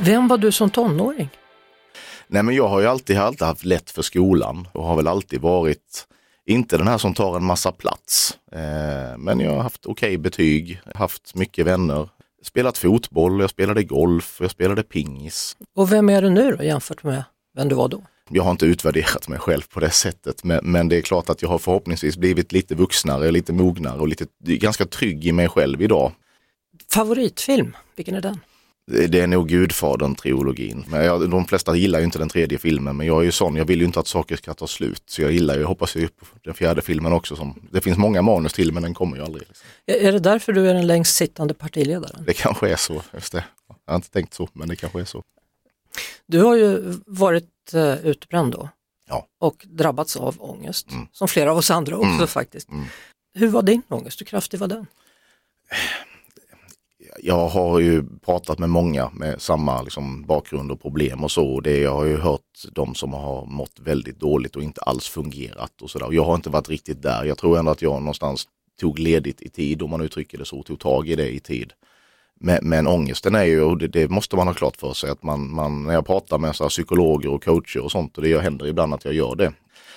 Vem 0.00 0.28
var 0.28 0.38
du 0.38 0.52
som 0.52 0.70
tonåring? 0.70 1.28
Nej 2.28 2.42
men 2.42 2.54
jag 2.54 2.68
har 2.68 2.80
ju 2.80 2.86
alltid, 2.86 3.18
alltid 3.18 3.46
haft 3.46 3.64
lätt 3.64 3.90
för 3.90 4.02
skolan 4.02 4.68
och 4.72 4.84
har 4.84 4.96
väl 4.96 5.06
alltid 5.06 5.40
varit, 5.40 6.06
inte 6.46 6.78
den 6.78 6.88
här 6.88 6.98
som 6.98 7.14
tar 7.14 7.36
en 7.36 7.44
massa 7.44 7.72
plats. 7.72 8.38
Eh, 8.52 9.18
men 9.18 9.40
jag 9.40 9.50
har 9.50 9.62
haft 9.62 9.86
okej 9.86 10.08
okay 10.08 10.18
betyg, 10.18 10.80
haft 10.94 11.34
mycket 11.34 11.66
vänner, 11.66 12.08
spelat 12.42 12.78
fotboll, 12.78 13.40
jag 13.40 13.50
spelade 13.50 13.84
golf, 13.84 14.38
jag 14.40 14.50
spelade 14.50 14.82
pingis. 14.82 15.56
Och 15.76 15.92
vem 15.92 16.08
är 16.08 16.22
du 16.22 16.30
nu 16.30 16.56
då 16.56 16.64
jämfört 16.64 17.02
med 17.02 17.24
vem 17.56 17.68
du 17.68 17.74
var 17.74 17.88
då? 17.88 18.02
Jag 18.30 18.42
har 18.42 18.50
inte 18.50 18.66
utvärderat 18.66 19.28
mig 19.28 19.38
själv 19.38 19.62
på 19.62 19.80
det 19.80 19.90
sättet, 19.90 20.44
men, 20.44 20.60
men, 20.62 20.88
det 20.88 20.96
är 20.96 21.02
klart 21.02 21.30
att 21.30 21.42
jag 21.42 21.48
har 21.48 21.58
förhoppningsvis 21.58 22.16
blivit 22.16 22.52
lite 22.52 22.74
vuxnare, 22.74 23.30
lite 23.30 23.52
mognare 23.52 24.00
och 24.00 24.08
lite 24.08 24.26
ganska 24.40 24.86
trygg 24.86 25.26
i 25.26 25.32
mig 25.32 25.48
själv 25.48 25.82
idag. 25.82 26.12
Favoritfilm, 26.92 27.76
vilken 27.96 28.14
är 28.14 28.20
den? 28.20 28.40
Det 28.90 29.20
är 29.20 29.26
nog 29.26 29.50
Gudfadern-trilogin. 29.50 30.84
Men 30.88 31.04
jag, 31.04 31.30
de 31.30 31.44
flesta 31.44 31.76
gillar 31.76 31.98
ju 31.98 32.04
inte 32.04 32.18
den 32.18 32.28
tredje 32.28 32.58
filmen, 32.58 32.96
men 32.96 33.06
jag 33.06 33.20
är 33.20 33.24
ju 33.24 33.32
sån, 33.32 33.56
jag 33.56 33.64
vill 33.64 33.78
ju 33.78 33.84
inte 33.84 34.00
att 34.00 34.06
saker 34.06 34.36
ska 34.36 34.54
ta 34.54 34.66
slut. 34.66 35.02
Så 35.06 35.22
jag 35.22 35.32
gillar 35.32 35.54
ju, 35.54 35.60
jag 35.60 35.68
hoppas 35.68 35.96
ju 35.96 36.08
på 36.08 36.26
den 36.44 36.54
fjärde 36.54 36.82
filmen 36.82 37.12
också. 37.12 37.36
Som, 37.36 37.68
det 37.70 37.80
finns 37.80 37.98
många 37.98 38.22
manus 38.22 38.52
till, 38.52 38.72
men 38.72 38.82
den 38.82 38.94
kommer 38.94 39.16
ju 39.16 39.22
aldrig. 39.22 39.48
Liksom. 39.48 39.66
Är 39.86 40.12
det 40.12 40.18
därför 40.18 40.52
du 40.52 40.70
är 40.70 40.74
den 40.74 40.86
längst 40.86 41.16
sittande 41.16 41.54
partiledaren? 41.54 42.24
Det 42.26 42.32
kanske 42.32 42.70
är 42.70 42.76
så, 42.76 43.02
just 43.14 43.32
det. 43.32 43.44
Jag 43.86 43.92
har 43.92 43.96
inte 43.96 44.10
tänkt 44.10 44.34
så, 44.34 44.48
men 44.52 44.68
det 44.68 44.76
kanske 44.76 45.00
är 45.00 45.04
så. 45.04 45.22
Du 46.26 46.42
har 46.42 46.56
ju 46.56 46.94
varit 47.06 47.74
uh, 47.74 48.06
utbränd 48.06 48.52
då 48.52 48.68
ja. 49.08 49.26
och 49.38 49.66
drabbats 49.68 50.16
av 50.16 50.36
ångest, 50.38 50.90
mm. 50.90 51.06
som 51.12 51.28
flera 51.28 51.50
av 51.50 51.56
oss 51.56 51.70
andra 51.70 51.96
också 51.96 52.08
mm. 52.08 52.26
faktiskt. 52.26 52.68
Mm. 52.68 52.84
Hur 53.34 53.48
var 53.48 53.62
din 53.62 53.82
ångest? 53.88 54.20
Hur 54.20 54.26
kraftig 54.26 54.60
var 54.60 54.68
den? 54.68 54.86
Jag 57.22 57.48
har 57.48 57.78
ju 57.78 58.04
pratat 58.24 58.58
med 58.58 58.70
många 58.70 59.10
med 59.10 59.42
samma 59.42 59.82
liksom, 59.82 60.22
bakgrund 60.22 60.70
och 60.70 60.82
problem 60.82 61.24
och 61.24 61.30
så. 61.30 61.48
Och 61.48 61.62
det, 61.62 61.78
jag 61.78 61.94
har 61.94 62.04
ju 62.04 62.16
hört 62.16 62.40
de 62.72 62.94
som 62.94 63.12
har 63.12 63.46
mått 63.46 63.80
väldigt 63.80 64.20
dåligt 64.20 64.56
och 64.56 64.62
inte 64.62 64.80
alls 64.80 65.08
fungerat 65.08 65.82
och 65.82 65.90
sådär. 65.90 66.08
Jag 66.10 66.24
har 66.24 66.34
inte 66.34 66.50
varit 66.50 66.68
riktigt 66.68 67.02
där. 67.02 67.24
Jag 67.24 67.38
tror 67.38 67.58
ändå 67.58 67.70
att 67.70 67.82
jag 67.82 68.02
någonstans 68.02 68.48
tog 68.80 68.98
ledigt 68.98 69.42
i 69.42 69.48
tid, 69.48 69.82
om 69.82 69.90
man 69.90 70.00
uttrycker 70.00 70.38
det 70.38 70.44
så, 70.44 70.62
tog 70.62 70.80
tag 70.80 71.08
i 71.08 71.16
det 71.16 71.30
i 71.30 71.40
tid. 71.40 71.72
Men, 72.40 72.58
men 72.62 72.86
ångesten 72.86 73.34
är 73.34 73.44
ju, 73.44 73.62
och 73.62 73.78
det, 73.78 73.88
det, 73.88 74.10
måste 74.10 74.36
man 74.36 74.46
ha 74.46 74.54
klart 74.54 74.76
för 74.76 74.92
sig, 74.92 75.10
att 75.10 75.22
man, 75.22 75.54
man 75.54 75.82
när 75.82 75.94
jag 75.94 76.06
pratar 76.06 76.38
med 76.38 76.56
så 76.56 76.68
psykologer 76.68 77.30
och 77.30 77.44
coacher 77.44 77.80
och 77.80 77.92
sånt, 77.92 78.16
och 78.16 78.22
det 78.22 78.40
händer 78.40 78.66
ibland 78.66 78.94
att 78.94 79.04
jag 79.04 79.14
gör 79.14 79.34
det. 79.34 79.52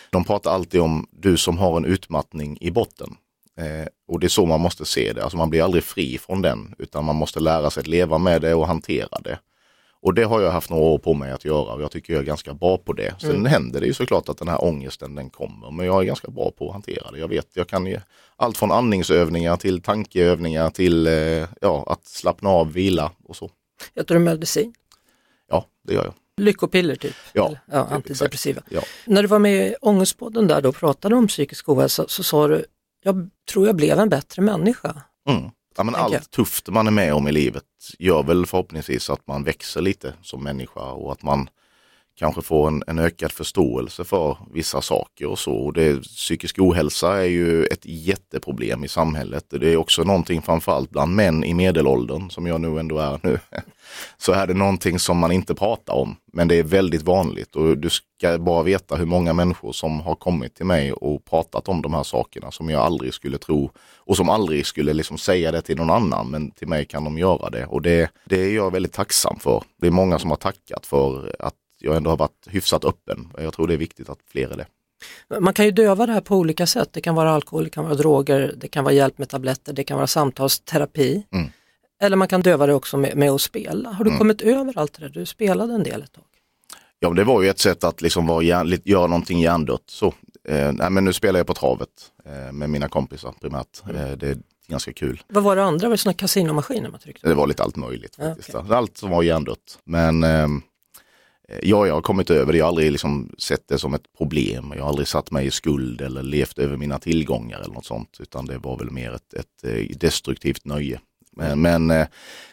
De 0.09 0.23
pratar 0.23 0.51
alltid 0.51 0.81
om 0.81 1.07
du 1.11 1.37
som 1.37 1.57
har 1.57 1.77
en 1.77 1.85
utmattning 1.85 2.57
i 2.61 2.71
botten. 2.71 3.15
Eh, 3.57 3.87
och 4.07 4.19
det 4.19 4.27
är 4.27 4.29
så 4.29 4.45
man 4.45 4.61
måste 4.61 4.85
se 4.85 5.13
det, 5.13 5.23
alltså 5.23 5.37
man 5.37 5.49
blir 5.49 5.63
aldrig 5.63 5.83
fri 5.83 6.17
från 6.17 6.41
den, 6.41 6.75
utan 6.77 7.05
man 7.05 7.15
måste 7.15 7.39
lära 7.39 7.69
sig 7.69 7.81
att 7.81 7.87
leva 7.87 8.17
med 8.17 8.41
det 8.41 8.53
och 8.53 8.67
hantera 8.67 9.19
det. 9.23 9.39
Och 10.03 10.13
det 10.13 10.23
har 10.23 10.41
jag 10.41 10.51
haft 10.51 10.69
några 10.69 10.83
år 10.83 10.97
på 10.97 11.13
mig 11.13 11.31
att 11.31 11.45
göra 11.45 11.73
och 11.73 11.81
jag 11.81 11.91
tycker 11.91 12.13
jag 12.13 12.21
är 12.21 12.25
ganska 12.25 12.53
bra 12.53 12.77
på 12.77 12.93
det. 12.93 13.15
Sen 13.19 13.29
mm. 13.29 13.45
händer 13.45 13.79
det 13.79 13.87
ju 13.87 13.93
såklart 13.93 14.29
att 14.29 14.37
den 14.37 14.47
här 14.47 14.63
ångesten 14.63 15.15
den 15.15 15.29
kommer, 15.29 15.71
men 15.71 15.85
jag 15.85 16.01
är 16.01 16.05
ganska 16.05 16.31
bra 16.31 16.51
på 16.51 16.67
att 16.67 16.73
hantera 16.73 17.11
det. 17.11 17.19
Jag 17.19 17.27
vet, 17.27 17.47
jag 17.53 17.67
kan 17.67 17.85
ju 17.85 17.99
allt 18.35 18.57
från 18.57 18.71
andningsövningar 18.71 19.57
till 19.57 19.81
tankeövningar 19.81 20.69
till 20.69 21.07
eh, 21.07 21.47
ja, 21.61 21.83
att 21.87 22.05
slappna 22.05 22.49
av, 22.49 22.73
vila 22.73 23.11
och 23.23 23.35
så. 23.35 23.49
Äter 23.95 24.15
du 24.15 24.19
medicin? 24.19 24.73
Ja, 25.49 25.65
det 25.87 25.93
gör 25.93 26.03
jag. 26.03 26.13
Lyckopiller 26.37 26.95
typ? 26.95 27.15
Ja, 27.33 27.55
ja 27.71 27.87
antidepressiva. 27.91 28.61
Ja. 28.69 28.81
När 29.05 29.21
du 29.21 29.27
var 29.27 29.39
med 29.39 29.67
i 29.67 29.75
Ångestpodden 29.81 30.47
där 30.47 30.65
och 30.65 30.75
pratade 30.75 31.15
om 31.15 31.27
psykisk 31.27 31.69
ohälsa 31.69 32.05
så 32.07 32.23
sa 32.23 32.47
du, 32.47 32.65
jag 33.03 33.29
tror 33.51 33.67
jag 33.67 33.75
blev 33.75 33.99
en 33.99 34.09
bättre 34.09 34.41
människa. 34.41 35.01
Mm. 35.29 35.51
Ja, 35.77 35.83
men 35.83 35.95
allt 35.95 36.31
tufft 36.31 36.67
man 36.69 36.87
är 36.87 36.91
med 36.91 37.13
om 37.13 37.27
i 37.27 37.31
livet 37.31 37.63
gör 37.99 38.23
väl 38.23 38.45
förhoppningsvis 38.45 39.09
att 39.09 39.27
man 39.27 39.43
växer 39.43 39.81
lite 39.81 40.13
som 40.21 40.43
människa 40.43 40.91
och 40.91 41.11
att 41.11 41.23
man 41.23 41.49
kanske 42.21 42.41
får 42.41 42.67
en, 42.67 42.83
en 42.87 42.99
ökad 42.99 43.31
förståelse 43.31 44.03
för 44.03 44.37
vissa 44.53 44.81
saker 44.81 45.25
och 45.25 45.39
så. 45.39 45.53
Och 45.53 45.73
det, 45.73 46.01
psykisk 46.01 46.59
ohälsa 46.59 47.17
är 47.17 47.29
ju 47.29 47.65
ett 47.65 47.85
jätteproblem 47.85 48.83
i 48.83 48.87
samhället. 48.87 49.45
Det 49.49 49.73
är 49.73 49.77
också 49.77 50.03
någonting 50.03 50.41
framförallt 50.41 50.89
bland 50.89 51.15
män 51.15 51.43
i 51.43 51.53
medelåldern 51.53 52.29
som 52.29 52.47
jag 52.47 52.61
nu 52.61 52.79
ändå 52.79 52.99
är 52.99 53.19
nu. 53.23 53.39
Så 54.17 54.31
är 54.31 54.47
det 54.47 54.53
någonting 54.53 54.99
som 54.99 55.17
man 55.17 55.31
inte 55.31 55.55
pratar 55.55 55.93
om. 55.93 56.15
Men 56.33 56.47
det 56.47 56.55
är 56.55 56.63
väldigt 56.63 57.01
vanligt 57.01 57.55
och 57.55 57.77
du 57.77 57.89
ska 57.89 58.37
bara 58.37 58.63
veta 58.63 58.95
hur 58.95 59.05
många 59.05 59.33
människor 59.33 59.71
som 59.71 59.99
har 59.99 60.15
kommit 60.15 60.55
till 60.55 60.65
mig 60.65 60.93
och 60.93 61.25
pratat 61.25 61.67
om 61.67 61.81
de 61.81 61.93
här 61.93 62.03
sakerna 62.03 62.51
som 62.51 62.69
jag 62.69 62.81
aldrig 62.81 63.13
skulle 63.13 63.37
tro 63.37 63.71
och 63.97 64.17
som 64.17 64.29
aldrig 64.29 64.65
skulle 64.65 64.93
liksom 64.93 65.17
säga 65.17 65.51
det 65.51 65.61
till 65.61 65.77
någon 65.77 65.89
annan. 65.89 66.31
Men 66.31 66.51
till 66.51 66.67
mig 66.67 66.85
kan 66.85 67.03
de 67.03 67.17
göra 67.17 67.49
det 67.49 67.65
och 67.65 67.81
det, 67.81 68.11
det 68.25 68.39
är 68.41 68.55
jag 68.55 68.71
väldigt 68.71 68.93
tacksam 68.93 69.39
för. 69.39 69.63
Det 69.81 69.87
är 69.87 69.91
många 69.91 70.19
som 70.19 70.29
har 70.29 70.37
tackat 70.37 70.85
för 70.85 71.35
att 71.39 71.55
jag 71.81 71.95
ändå 71.95 72.09
har 72.09 72.17
varit 72.17 72.47
hyfsat 72.47 72.85
öppen. 72.85 73.27
Jag 73.37 73.53
tror 73.53 73.67
det 73.67 73.73
är 73.73 73.77
viktigt 73.77 74.09
att 74.09 74.19
fler 74.31 74.49
är 74.49 74.57
det. 74.57 74.65
Man 75.39 75.53
kan 75.53 75.65
ju 75.65 75.71
döva 75.71 76.05
det 76.05 76.13
här 76.13 76.21
på 76.21 76.35
olika 76.35 76.67
sätt. 76.67 76.89
Det 76.91 77.01
kan 77.01 77.15
vara 77.15 77.31
alkohol, 77.31 77.63
det 77.63 77.69
kan 77.69 77.83
vara 77.83 77.95
droger, 77.95 78.53
det 78.57 78.67
kan 78.67 78.83
vara 78.83 78.93
hjälp 78.93 79.17
med 79.17 79.29
tabletter, 79.29 79.73
det 79.73 79.83
kan 79.83 79.97
vara 79.97 80.07
samtalsterapi. 80.07 81.23
Mm. 81.31 81.47
Eller 82.01 82.17
man 82.17 82.27
kan 82.27 82.41
döva 82.41 82.65
det 82.65 82.73
också 82.73 82.97
med, 82.97 83.17
med 83.17 83.31
att 83.31 83.41
spela. 83.41 83.89
Har 83.89 84.03
du 84.03 84.09
mm. 84.09 84.17
kommit 84.17 84.41
över 84.41 84.77
allt 84.77 84.93
det 84.93 85.01
där? 85.01 85.09
Du 85.09 85.25
spelade 85.25 85.73
en 85.73 85.83
del 85.83 86.01
ett 86.01 86.11
tag. 86.11 86.23
Ja, 86.99 87.09
det 87.09 87.23
var 87.23 87.41
ju 87.41 87.49
ett 87.49 87.59
sätt 87.59 87.83
att 87.83 88.01
liksom 88.01 88.27
vara 88.27 88.43
hjärn, 88.43 88.79
göra 88.83 89.07
någonting 89.07 89.39
hjärndött. 89.39 89.83
Så, 89.85 90.07
eh, 90.47 90.71
nej, 90.71 90.89
men 90.89 91.05
nu 91.05 91.13
spelar 91.13 91.39
jag 91.39 91.47
på 91.47 91.53
travet 91.53 91.89
eh, 92.25 92.51
med 92.51 92.69
mina 92.69 92.89
kompisar 92.89 93.33
primärt. 93.41 93.81
Mm. 93.89 93.95
Eh, 93.95 94.17
det 94.17 94.29
är 94.29 94.37
ganska 94.67 94.93
kul. 94.93 95.23
Vad 95.27 95.43
var 95.43 95.55
det 95.55 95.63
andra? 95.63 95.87
Var 95.87 95.91
det 95.93 95.97
sådana 95.97 96.13
kasinomaskiner 96.13 96.89
man 96.89 96.99
tryckte? 96.99 97.29
Det 97.29 97.35
var 97.35 97.47
lite 97.47 97.63
allt 97.63 97.75
möjligt. 97.75 98.15
faktiskt. 98.15 98.55
Okay. 98.55 98.75
Allt 98.75 98.97
som 98.97 99.09
var 99.09 99.23
hjärndött. 99.23 99.79
Men 99.83 100.23
ehm, 100.23 100.61
ja, 101.61 101.87
jag 101.87 101.93
har 101.93 102.01
kommit 102.01 102.29
över 102.29 102.51
det. 102.51 102.57
Jag 102.57 102.65
har 102.65 102.69
aldrig 102.69 102.91
liksom 102.91 103.31
sett 103.37 103.67
det 103.67 103.79
som 103.79 103.93
ett 103.93 104.17
problem. 104.17 104.73
Jag 104.75 104.83
har 104.83 104.89
aldrig 104.89 105.07
satt 105.07 105.31
mig 105.31 105.47
i 105.47 105.51
skuld 105.51 106.01
eller 106.01 106.23
levt 106.23 106.59
över 106.59 106.77
mina 106.77 106.99
tillgångar 106.99 107.59
eller 107.59 107.73
något 107.73 107.85
sånt. 107.85 108.17
Utan 108.19 108.45
det 108.45 108.57
var 108.57 108.77
väl 108.77 108.91
mer 108.91 109.11
ett, 109.11 109.33
ett 109.33 109.63
eh, 109.63 109.97
destruktivt 109.97 110.65
nöje. 110.65 110.95
Eh, 110.95 110.99
men, 111.31 111.61
men 111.61 111.87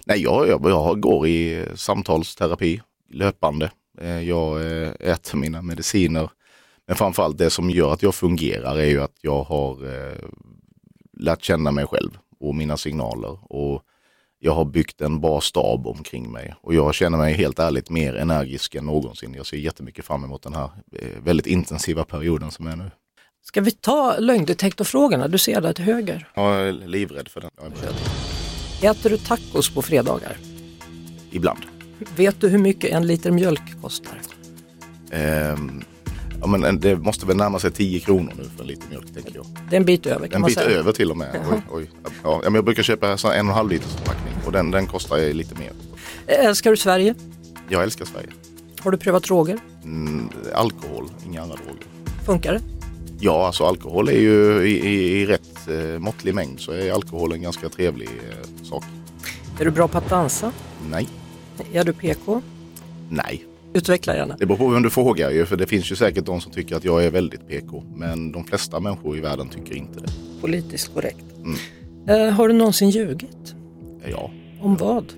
nej, 0.07 0.23
jag, 0.23 0.49
jag, 0.49 0.61
jag 0.65 1.01
går 1.01 1.27
i 1.27 1.65
samtalsterapi 1.75 2.83
löpande. 3.11 3.71
Jag 4.25 4.63
äter 5.01 5.37
mina 5.37 5.63
mediciner. 5.63 6.31
Men 6.87 6.97
framförallt 6.97 7.39
det 7.39 7.51
som 7.51 7.71
gör 7.71 7.93
att 7.93 8.03
jag 8.03 8.15
fungerar 8.15 8.77
är 8.77 8.87
ju 8.87 9.03
att 9.03 9.17
jag 9.21 9.43
har 9.43 9.79
lärt 11.19 11.43
känna 11.43 11.71
mig 11.71 11.87
själv 11.87 12.19
och 12.41 12.55
mina 12.55 12.77
signaler. 12.77 13.53
Och 13.53 13.83
jag 14.39 14.53
har 14.53 14.65
byggt 14.65 15.01
en 15.01 15.21
bra 15.21 15.41
stab 15.41 15.87
omkring 15.87 16.33
mig 16.33 16.55
och 16.61 16.75
jag 16.75 16.95
känner 16.95 17.19
mig 17.19 17.35
helt 17.35 17.59
ärligt 17.59 17.91
mer 17.91 18.17
energisk 18.17 18.75
än 18.75 18.85
någonsin. 18.85 19.35
Jag 19.35 19.47
ser 19.47 19.57
jättemycket 19.57 20.05
fram 20.05 20.25
emot 20.25 20.43
den 20.43 20.55
här 20.55 20.71
eh, 20.93 21.23
väldigt 21.23 21.47
intensiva 21.47 22.05
perioden 22.05 22.51
som 22.51 22.67
är 22.67 22.77
nu. 22.77 22.91
Ska 23.43 23.61
vi 23.61 23.71
ta 23.71 24.19
lögndetektorfrågorna? 24.19 25.29
Du 25.29 25.39
ser 25.39 25.61
där 25.61 25.73
till 25.73 25.85
höger. 25.85 26.29
Jag 26.35 26.61
är 26.61 26.73
livrädd 26.73 27.29
för 27.29 27.41
den. 27.41 27.51
Äter 28.83 29.11
du 29.11 29.17
tacos 29.17 29.75
på 29.75 29.83
fredagar? 29.83 30.37
Ibland. 31.31 31.61
Vet 32.17 32.41
du 32.41 32.49
hur 32.49 32.59
mycket 32.59 32.91
en 32.91 33.07
liter 33.07 33.31
mjölk 33.31 33.83
kostar? 33.83 34.21
Um, 35.13 35.85
Ja, 36.41 36.47
men 36.47 36.81
det 36.81 36.97
måste 36.97 37.27
väl 37.27 37.37
närma 37.37 37.59
sig 37.59 37.71
10 37.71 38.01
kronor 38.01 38.33
nu 38.39 38.45
för 38.45 38.61
en 38.63 38.67
liter 38.67 38.89
mjölk 38.91 39.15
tänker 39.15 39.35
jag. 39.35 39.47
Det 39.71 39.77
är 39.77 39.81
en 39.81 39.87
bit 39.87 40.07
över 40.07 40.27
kan 40.27 40.35
en 40.35 40.41
man 40.41 40.49
bit 40.49 40.59
säga. 40.59 40.79
över 40.79 40.93
till 40.93 41.11
och 41.11 41.17
med. 41.17 41.41
Oj, 41.53 41.61
oj. 41.71 41.91
Ja, 42.23 42.41
men 42.45 42.55
jag 42.55 42.65
brukar 42.65 42.83
köpa 42.83 43.07
en 43.09 43.19
och 43.25 43.35
en 43.35 43.49
halv 43.49 43.71
liters 43.71 43.93
förpackning 43.97 44.35
och 44.47 44.53
den, 44.53 44.71
den 44.71 44.87
kostar 44.87 45.33
lite 45.33 45.55
mer. 45.55 45.73
Älskar 46.27 46.71
du 46.71 46.77
Sverige? 46.77 47.15
Jag 47.69 47.83
älskar 47.83 48.05
Sverige. 48.05 48.29
Har 48.81 48.91
du 48.91 48.97
prövat 48.99 49.23
droger? 49.23 49.59
Mm, 49.85 50.29
alkohol, 50.55 51.09
inga 51.27 51.43
andra 51.43 51.57
droger. 51.57 51.83
Funkar 52.27 52.53
det? 52.53 52.61
Ja, 53.21 53.47
alltså 53.47 53.65
alkohol 53.65 54.09
är 54.09 54.21
ju 54.21 54.63
i, 54.69 54.89
i, 54.89 55.21
i 55.21 55.27
rätt 55.27 55.69
eh, 55.69 55.99
måttlig 55.99 56.35
mängd 56.35 56.61
så 56.61 56.73
är 56.73 56.93
alkohol 56.93 57.33
en 57.33 57.43
ganska 57.43 57.69
trevlig 57.69 58.09
eh, 58.09 58.65
sak. 58.65 58.85
Är 59.61 59.65
du 59.65 59.71
bra 59.71 59.89
på 59.89 59.99
att 59.99 60.09
dansa? 60.09 60.53
Nej. 60.91 61.09
Är 61.73 61.85
du 61.85 61.93
PK? 61.93 62.43
Nej. 63.09 63.45
Utveckla 63.75 64.17
gärna. 64.17 64.37
Det 64.39 64.47
beror 64.47 64.59
på 64.59 64.69
vem 64.69 64.83
du 64.83 64.91
frågar 64.91 65.31
ju, 65.31 65.47
för 65.47 65.57
det 65.57 65.67
finns 65.67 65.93
ju 65.93 65.97
säkert 65.97 66.27
de 66.27 66.41
som 66.41 66.53
tycker 66.53 66.77
att 66.77 66.85
jag 66.85 67.05
är 67.05 67.11
väldigt 67.11 67.49
PK. 67.49 67.85
Men 67.95 68.33
de 68.33 68.45
flesta 68.45 68.81
människor 68.81 69.17
i 69.17 69.21
världen 69.21 69.49
tycker 69.49 69.75
inte 69.75 70.01
det. 70.01 70.13
Politiskt 70.41 70.95
korrekt. 70.95 71.25
Mm. 71.37 71.57
Eh, 72.09 72.35
har 72.35 72.49
du 72.49 72.55
någonsin 72.55 72.91
ljugit? 72.91 73.55
Ja. 74.11 74.31
Om 74.61 74.77
vad? 74.77 75.13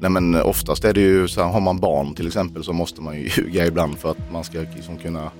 Nej 0.00 0.10
men 0.10 0.34
oftast 0.34 0.84
är 0.84 0.92
det 0.92 1.00
ju 1.00 1.28
så 1.28 1.42
här, 1.42 1.48
har 1.48 1.60
man 1.60 1.80
barn 1.80 2.14
till 2.14 2.26
exempel 2.26 2.64
så 2.64 2.72
måste 2.72 3.02
man 3.02 3.16
ju 3.16 3.28
ljuga 3.36 3.66
ibland 3.66 3.98
för 3.98 4.10
att 4.10 4.32
man 4.32 4.44
ska 4.44 4.60
liksom 4.60 4.96
kunna, 4.96 5.30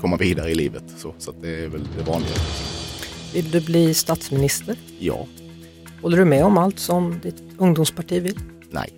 komma 0.00 0.16
vidare 0.16 0.50
i 0.50 0.54
livet. 0.54 0.84
Så, 0.96 1.14
så 1.18 1.32
det 1.42 1.64
är 1.64 1.68
väl 1.68 1.88
det 1.98 2.10
vanliga. 2.10 2.34
Vill 3.34 3.50
du 3.50 3.60
bli 3.60 3.94
statsminister? 3.94 4.76
Ja. 4.98 5.26
Håller 6.02 6.18
du 6.18 6.24
med 6.24 6.44
om 6.44 6.58
allt 6.58 6.78
som 6.78 7.20
ditt 7.22 7.42
ungdomsparti 7.58 8.20
vill? 8.20 8.38
Nej. 8.70 8.90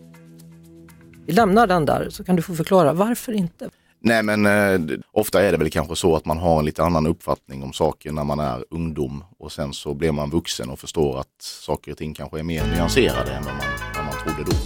Vi 1.30 1.36
lämnar 1.36 1.66
den 1.66 1.86
där 1.86 2.10
så 2.10 2.24
kan 2.24 2.36
du 2.36 2.42
få 2.42 2.54
förklara 2.54 2.92
varför 2.92 3.32
inte. 3.32 3.70
Nej 4.00 4.22
men 4.22 4.46
eh, 4.46 4.98
ofta 5.12 5.42
är 5.42 5.52
det 5.52 5.58
väl 5.58 5.70
kanske 5.70 5.96
så 5.96 6.16
att 6.16 6.24
man 6.24 6.38
har 6.38 6.58
en 6.58 6.64
lite 6.64 6.82
annan 6.82 7.06
uppfattning 7.06 7.62
om 7.62 7.72
saker 7.72 8.12
när 8.12 8.24
man 8.24 8.40
är 8.40 8.64
ungdom 8.70 9.24
och 9.38 9.52
sen 9.52 9.72
så 9.72 9.94
blir 9.94 10.12
man 10.12 10.30
vuxen 10.30 10.70
och 10.70 10.78
förstår 10.78 11.20
att 11.20 11.42
saker 11.42 11.92
och 11.92 11.98
ting 11.98 12.14
kanske 12.14 12.38
är 12.38 12.42
mer 12.42 12.66
nyanserade 12.66 13.32
än 13.32 13.44
vad 13.44 13.54
man, 13.54 13.64
vad 13.94 14.04
man 14.04 14.14
trodde 14.14 14.50
då. 14.50 14.56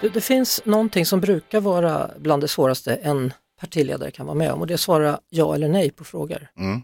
Det, 0.00 0.08
det 0.08 0.20
finns 0.20 0.60
någonting 0.64 1.06
som 1.06 1.20
brukar 1.20 1.60
vara 1.60 2.10
bland 2.18 2.42
det 2.42 2.48
svåraste 2.48 2.94
en 2.94 3.32
partiledare 3.60 4.10
kan 4.10 4.26
vara 4.26 4.36
med 4.36 4.52
om 4.52 4.60
och 4.60 4.66
det 4.66 4.72
är 4.72 4.74
att 4.74 4.80
svara 4.80 5.20
ja 5.28 5.54
eller 5.54 5.68
nej 5.68 5.90
på 5.90 6.04
frågor. 6.04 6.48
Mm. 6.58 6.82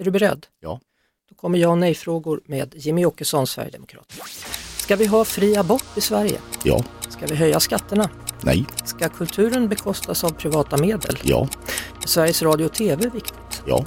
Är 0.00 0.04
du 0.04 0.10
beredd? 0.10 0.46
Ja. 0.60 0.80
Då 1.28 1.34
kommer 1.34 1.58
ja 1.58 1.68
och 1.68 1.78
nej-frågor 1.78 2.40
med 2.46 2.74
Jimmy 2.76 3.04
Åkesson, 3.04 3.46
Sverigedemokrat. 3.46 4.12
Ska 4.84 4.96
vi 4.96 5.06
ha 5.06 5.24
fri 5.24 5.56
abort 5.56 5.84
i 5.94 6.00
Sverige? 6.00 6.40
Ja. 6.62 6.84
Ska 7.08 7.26
vi 7.26 7.34
höja 7.34 7.60
skatterna? 7.60 8.08
Nej. 8.40 8.66
Ska 8.84 9.08
kulturen 9.08 9.68
bekostas 9.68 10.24
av 10.24 10.30
privata 10.30 10.76
medel? 10.76 11.18
Ja. 11.22 11.48
Är 12.02 12.08
Sveriges 12.08 12.42
Radio 12.42 12.64
och 12.64 12.72
TV 12.72 13.08
viktigt? 13.08 13.62
Ja. 13.66 13.84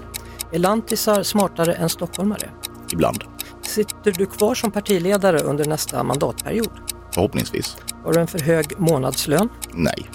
Är 0.51 0.59
lantisar 0.59 1.23
smartare 1.23 1.73
än 1.73 1.89
stockholmare? 1.89 2.49
Ibland. 2.93 3.23
Sitter 3.61 4.11
du 4.11 4.25
kvar 4.25 4.55
som 4.55 4.71
partiledare 4.71 5.39
under 5.39 5.65
nästa 5.65 6.03
mandatperiod? 6.03 6.71
Förhoppningsvis. 7.13 7.77
Har 8.03 8.13
du 8.13 8.19
en 8.19 8.27
för 8.27 8.39
hög 8.39 8.79
månadslön? 8.79 9.49
Nej. 9.73 10.09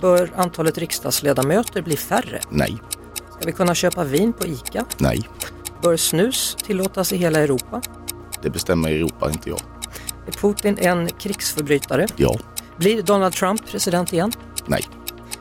Bör 0.00 0.32
antalet 0.36 0.78
riksdagsledamöter 0.78 1.82
bli 1.82 1.96
färre? 1.96 2.40
Nej. 2.50 2.76
Ska 3.38 3.46
vi 3.46 3.52
kunna 3.52 3.74
köpa 3.74 4.04
vin 4.04 4.32
på 4.32 4.46
ICA? 4.46 4.84
Nej. 4.98 5.28
Bör 5.82 5.96
snus 5.96 6.56
tillåtas 6.64 7.12
i 7.12 7.16
hela 7.16 7.40
Europa? 7.40 7.82
Det 8.42 8.50
bestämmer 8.50 8.90
Europa, 8.90 9.30
inte 9.30 9.48
jag. 9.48 9.60
Är 10.26 10.32
Putin 10.32 10.78
en 10.78 11.08
krigsförbrytare? 11.08 12.06
Ja. 12.16 12.38
Blir 12.76 13.02
Donald 13.02 13.34
Trump 13.34 13.66
president 13.66 14.12
igen? 14.12 14.32
Nej. 14.66 14.82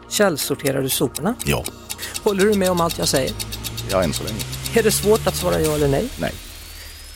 Källsorterar 0.09 0.81
du 0.81 0.89
soporna? 0.89 1.35
Ja. 1.45 1.63
Håller 2.23 2.45
du 2.45 2.53
med 2.55 2.71
om 2.71 2.81
allt 2.81 2.97
jag 2.97 3.07
säger? 3.07 3.31
Ja, 3.91 4.03
än 4.03 4.13
så 4.13 4.23
länge. 4.23 4.39
Är 4.75 4.83
det 4.83 4.91
svårt 4.91 5.27
att 5.27 5.35
svara 5.35 5.61
ja 5.61 5.75
eller 5.75 5.87
nej? 5.87 6.09
Nej. 6.19 6.33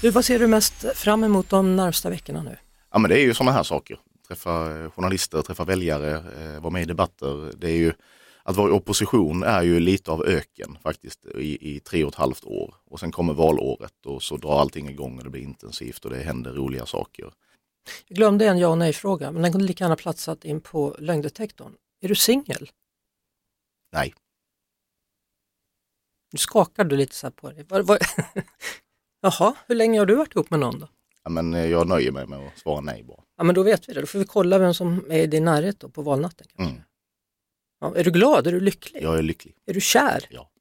Du, 0.01 0.09
vad 0.09 0.25
ser 0.25 0.39
du 0.39 0.47
mest 0.47 0.85
fram 0.97 1.23
emot 1.23 1.49
de 1.49 1.75
närmsta 1.75 2.09
veckorna 2.09 2.43
nu? 2.43 2.57
Ja 2.91 2.99
men 2.99 3.09
det 3.09 3.19
är 3.19 3.23
ju 3.23 3.33
sådana 3.33 3.51
här 3.51 3.63
saker. 3.63 3.97
Träffa 4.27 4.89
journalister, 4.89 5.41
träffa 5.41 5.63
väljare, 5.65 6.11
eh, 6.15 6.61
vara 6.61 6.73
med 6.73 6.81
i 6.81 6.85
debatter. 6.85 7.51
Det 7.57 7.67
är 7.67 7.77
ju, 7.77 7.93
att 8.43 8.55
vara 8.55 8.69
i 8.69 8.71
opposition 8.71 9.43
är 9.43 9.61
ju 9.61 9.79
lite 9.79 10.11
av 10.11 10.25
öken 10.25 10.77
faktiskt 10.83 11.25
i, 11.25 11.75
i 11.75 11.79
tre 11.79 12.03
och 12.03 12.09
ett 12.09 12.15
halvt 12.15 12.45
år. 12.45 12.75
Och 12.89 12.99
sen 12.99 13.11
kommer 13.11 13.33
valåret 13.33 14.05
och 14.05 14.23
så 14.23 14.37
drar 14.37 14.59
allting 14.59 14.89
igång 14.89 15.17
och 15.17 15.23
det 15.23 15.29
blir 15.29 15.41
intensivt 15.41 16.05
och 16.05 16.11
det 16.11 16.17
händer 16.17 16.51
roliga 16.51 16.85
saker. 16.85 17.31
Jag 18.07 18.15
glömde 18.15 18.47
en 18.47 18.57
ja 18.57 18.67
och 18.67 18.77
nej-fråga, 18.77 19.31
men 19.31 19.41
den 19.41 19.51
kunde 19.51 19.67
lika 19.67 19.83
gärna 19.83 19.95
platsat 19.95 20.45
in 20.45 20.61
på 20.61 20.95
lögndetektorn. 20.99 21.75
Är 22.01 22.07
du 22.07 22.15
singel? 22.15 22.69
Nej. 23.91 24.13
Nu 26.31 26.37
skakar 26.37 26.83
du 26.83 26.97
lite 26.97 27.15
så 27.15 27.25
här 27.27 27.31
på 27.31 27.51
dig. 27.51 27.65
Var, 27.69 27.81
var... 27.81 27.99
Jaha, 29.21 29.55
hur 29.67 29.75
länge 29.75 29.99
har 29.99 30.05
du 30.05 30.15
varit 30.15 30.35
ihop 30.35 30.49
med 30.49 30.59
någon 30.59 30.79
då? 30.79 30.87
Ja, 31.23 31.29
men 31.29 31.53
eh, 31.53 31.65
jag 31.65 31.87
nöjer 31.87 32.11
mig 32.11 32.27
med 32.27 32.47
att 32.47 32.57
svara 32.57 32.81
nej 32.81 33.03
bara. 33.03 33.23
Ja 33.37 33.43
men 33.43 33.55
då 33.55 33.63
vet 33.63 33.89
vi 33.89 33.93
det, 33.93 34.01
då 34.01 34.07
får 34.07 34.19
vi 34.19 34.25
kolla 34.25 34.57
vem 34.57 34.73
som 34.73 35.11
är 35.11 35.19
i 35.19 35.27
din 35.27 35.45
närhet 35.45 35.79
då, 35.79 35.89
på 35.89 36.01
valnatten. 36.01 36.47
Kanske. 36.55 36.73
Mm. 36.73 36.83
Ja, 37.79 37.95
är 37.95 38.03
du 38.03 38.11
glad? 38.11 38.47
Är 38.47 38.51
du 38.51 38.59
lycklig? 38.59 39.03
Jag 39.03 39.17
är 39.17 39.21
lycklig. 39.21 39.55
Är 39.65 39.73
du 39.73 39.81
kär? 39.81 40.27
Ja. 40.29 40.51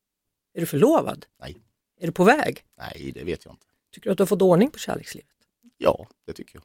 Är 0.55 0.61
du 0.61 0.67
förlovad? 0.67 1.27
Nej. 1.41 1.57
Är 2.01 2.07
du 2.07 2.13
på 2.13 2.25
väg? 2.25 2.65
Nej, 2.79 3.13
det 3.15 3.25
vet 3.25 3.45
jag 3.45 3.53
inte. 3.53 3.67
Tycker 3.93 4.11
du 4.11 4.13
att 4.13 4.17
du 4.19 4.23
har 4.23 4.27
fått 4.27 4.43
ordning 4.43 4.71
på 4.71 4.79
kärlekslivet? 4.79 5.31
Ja, 5.77 6.09
det 6.27 6.33
tycker 6.33 6.57
jag. 6.57 6.65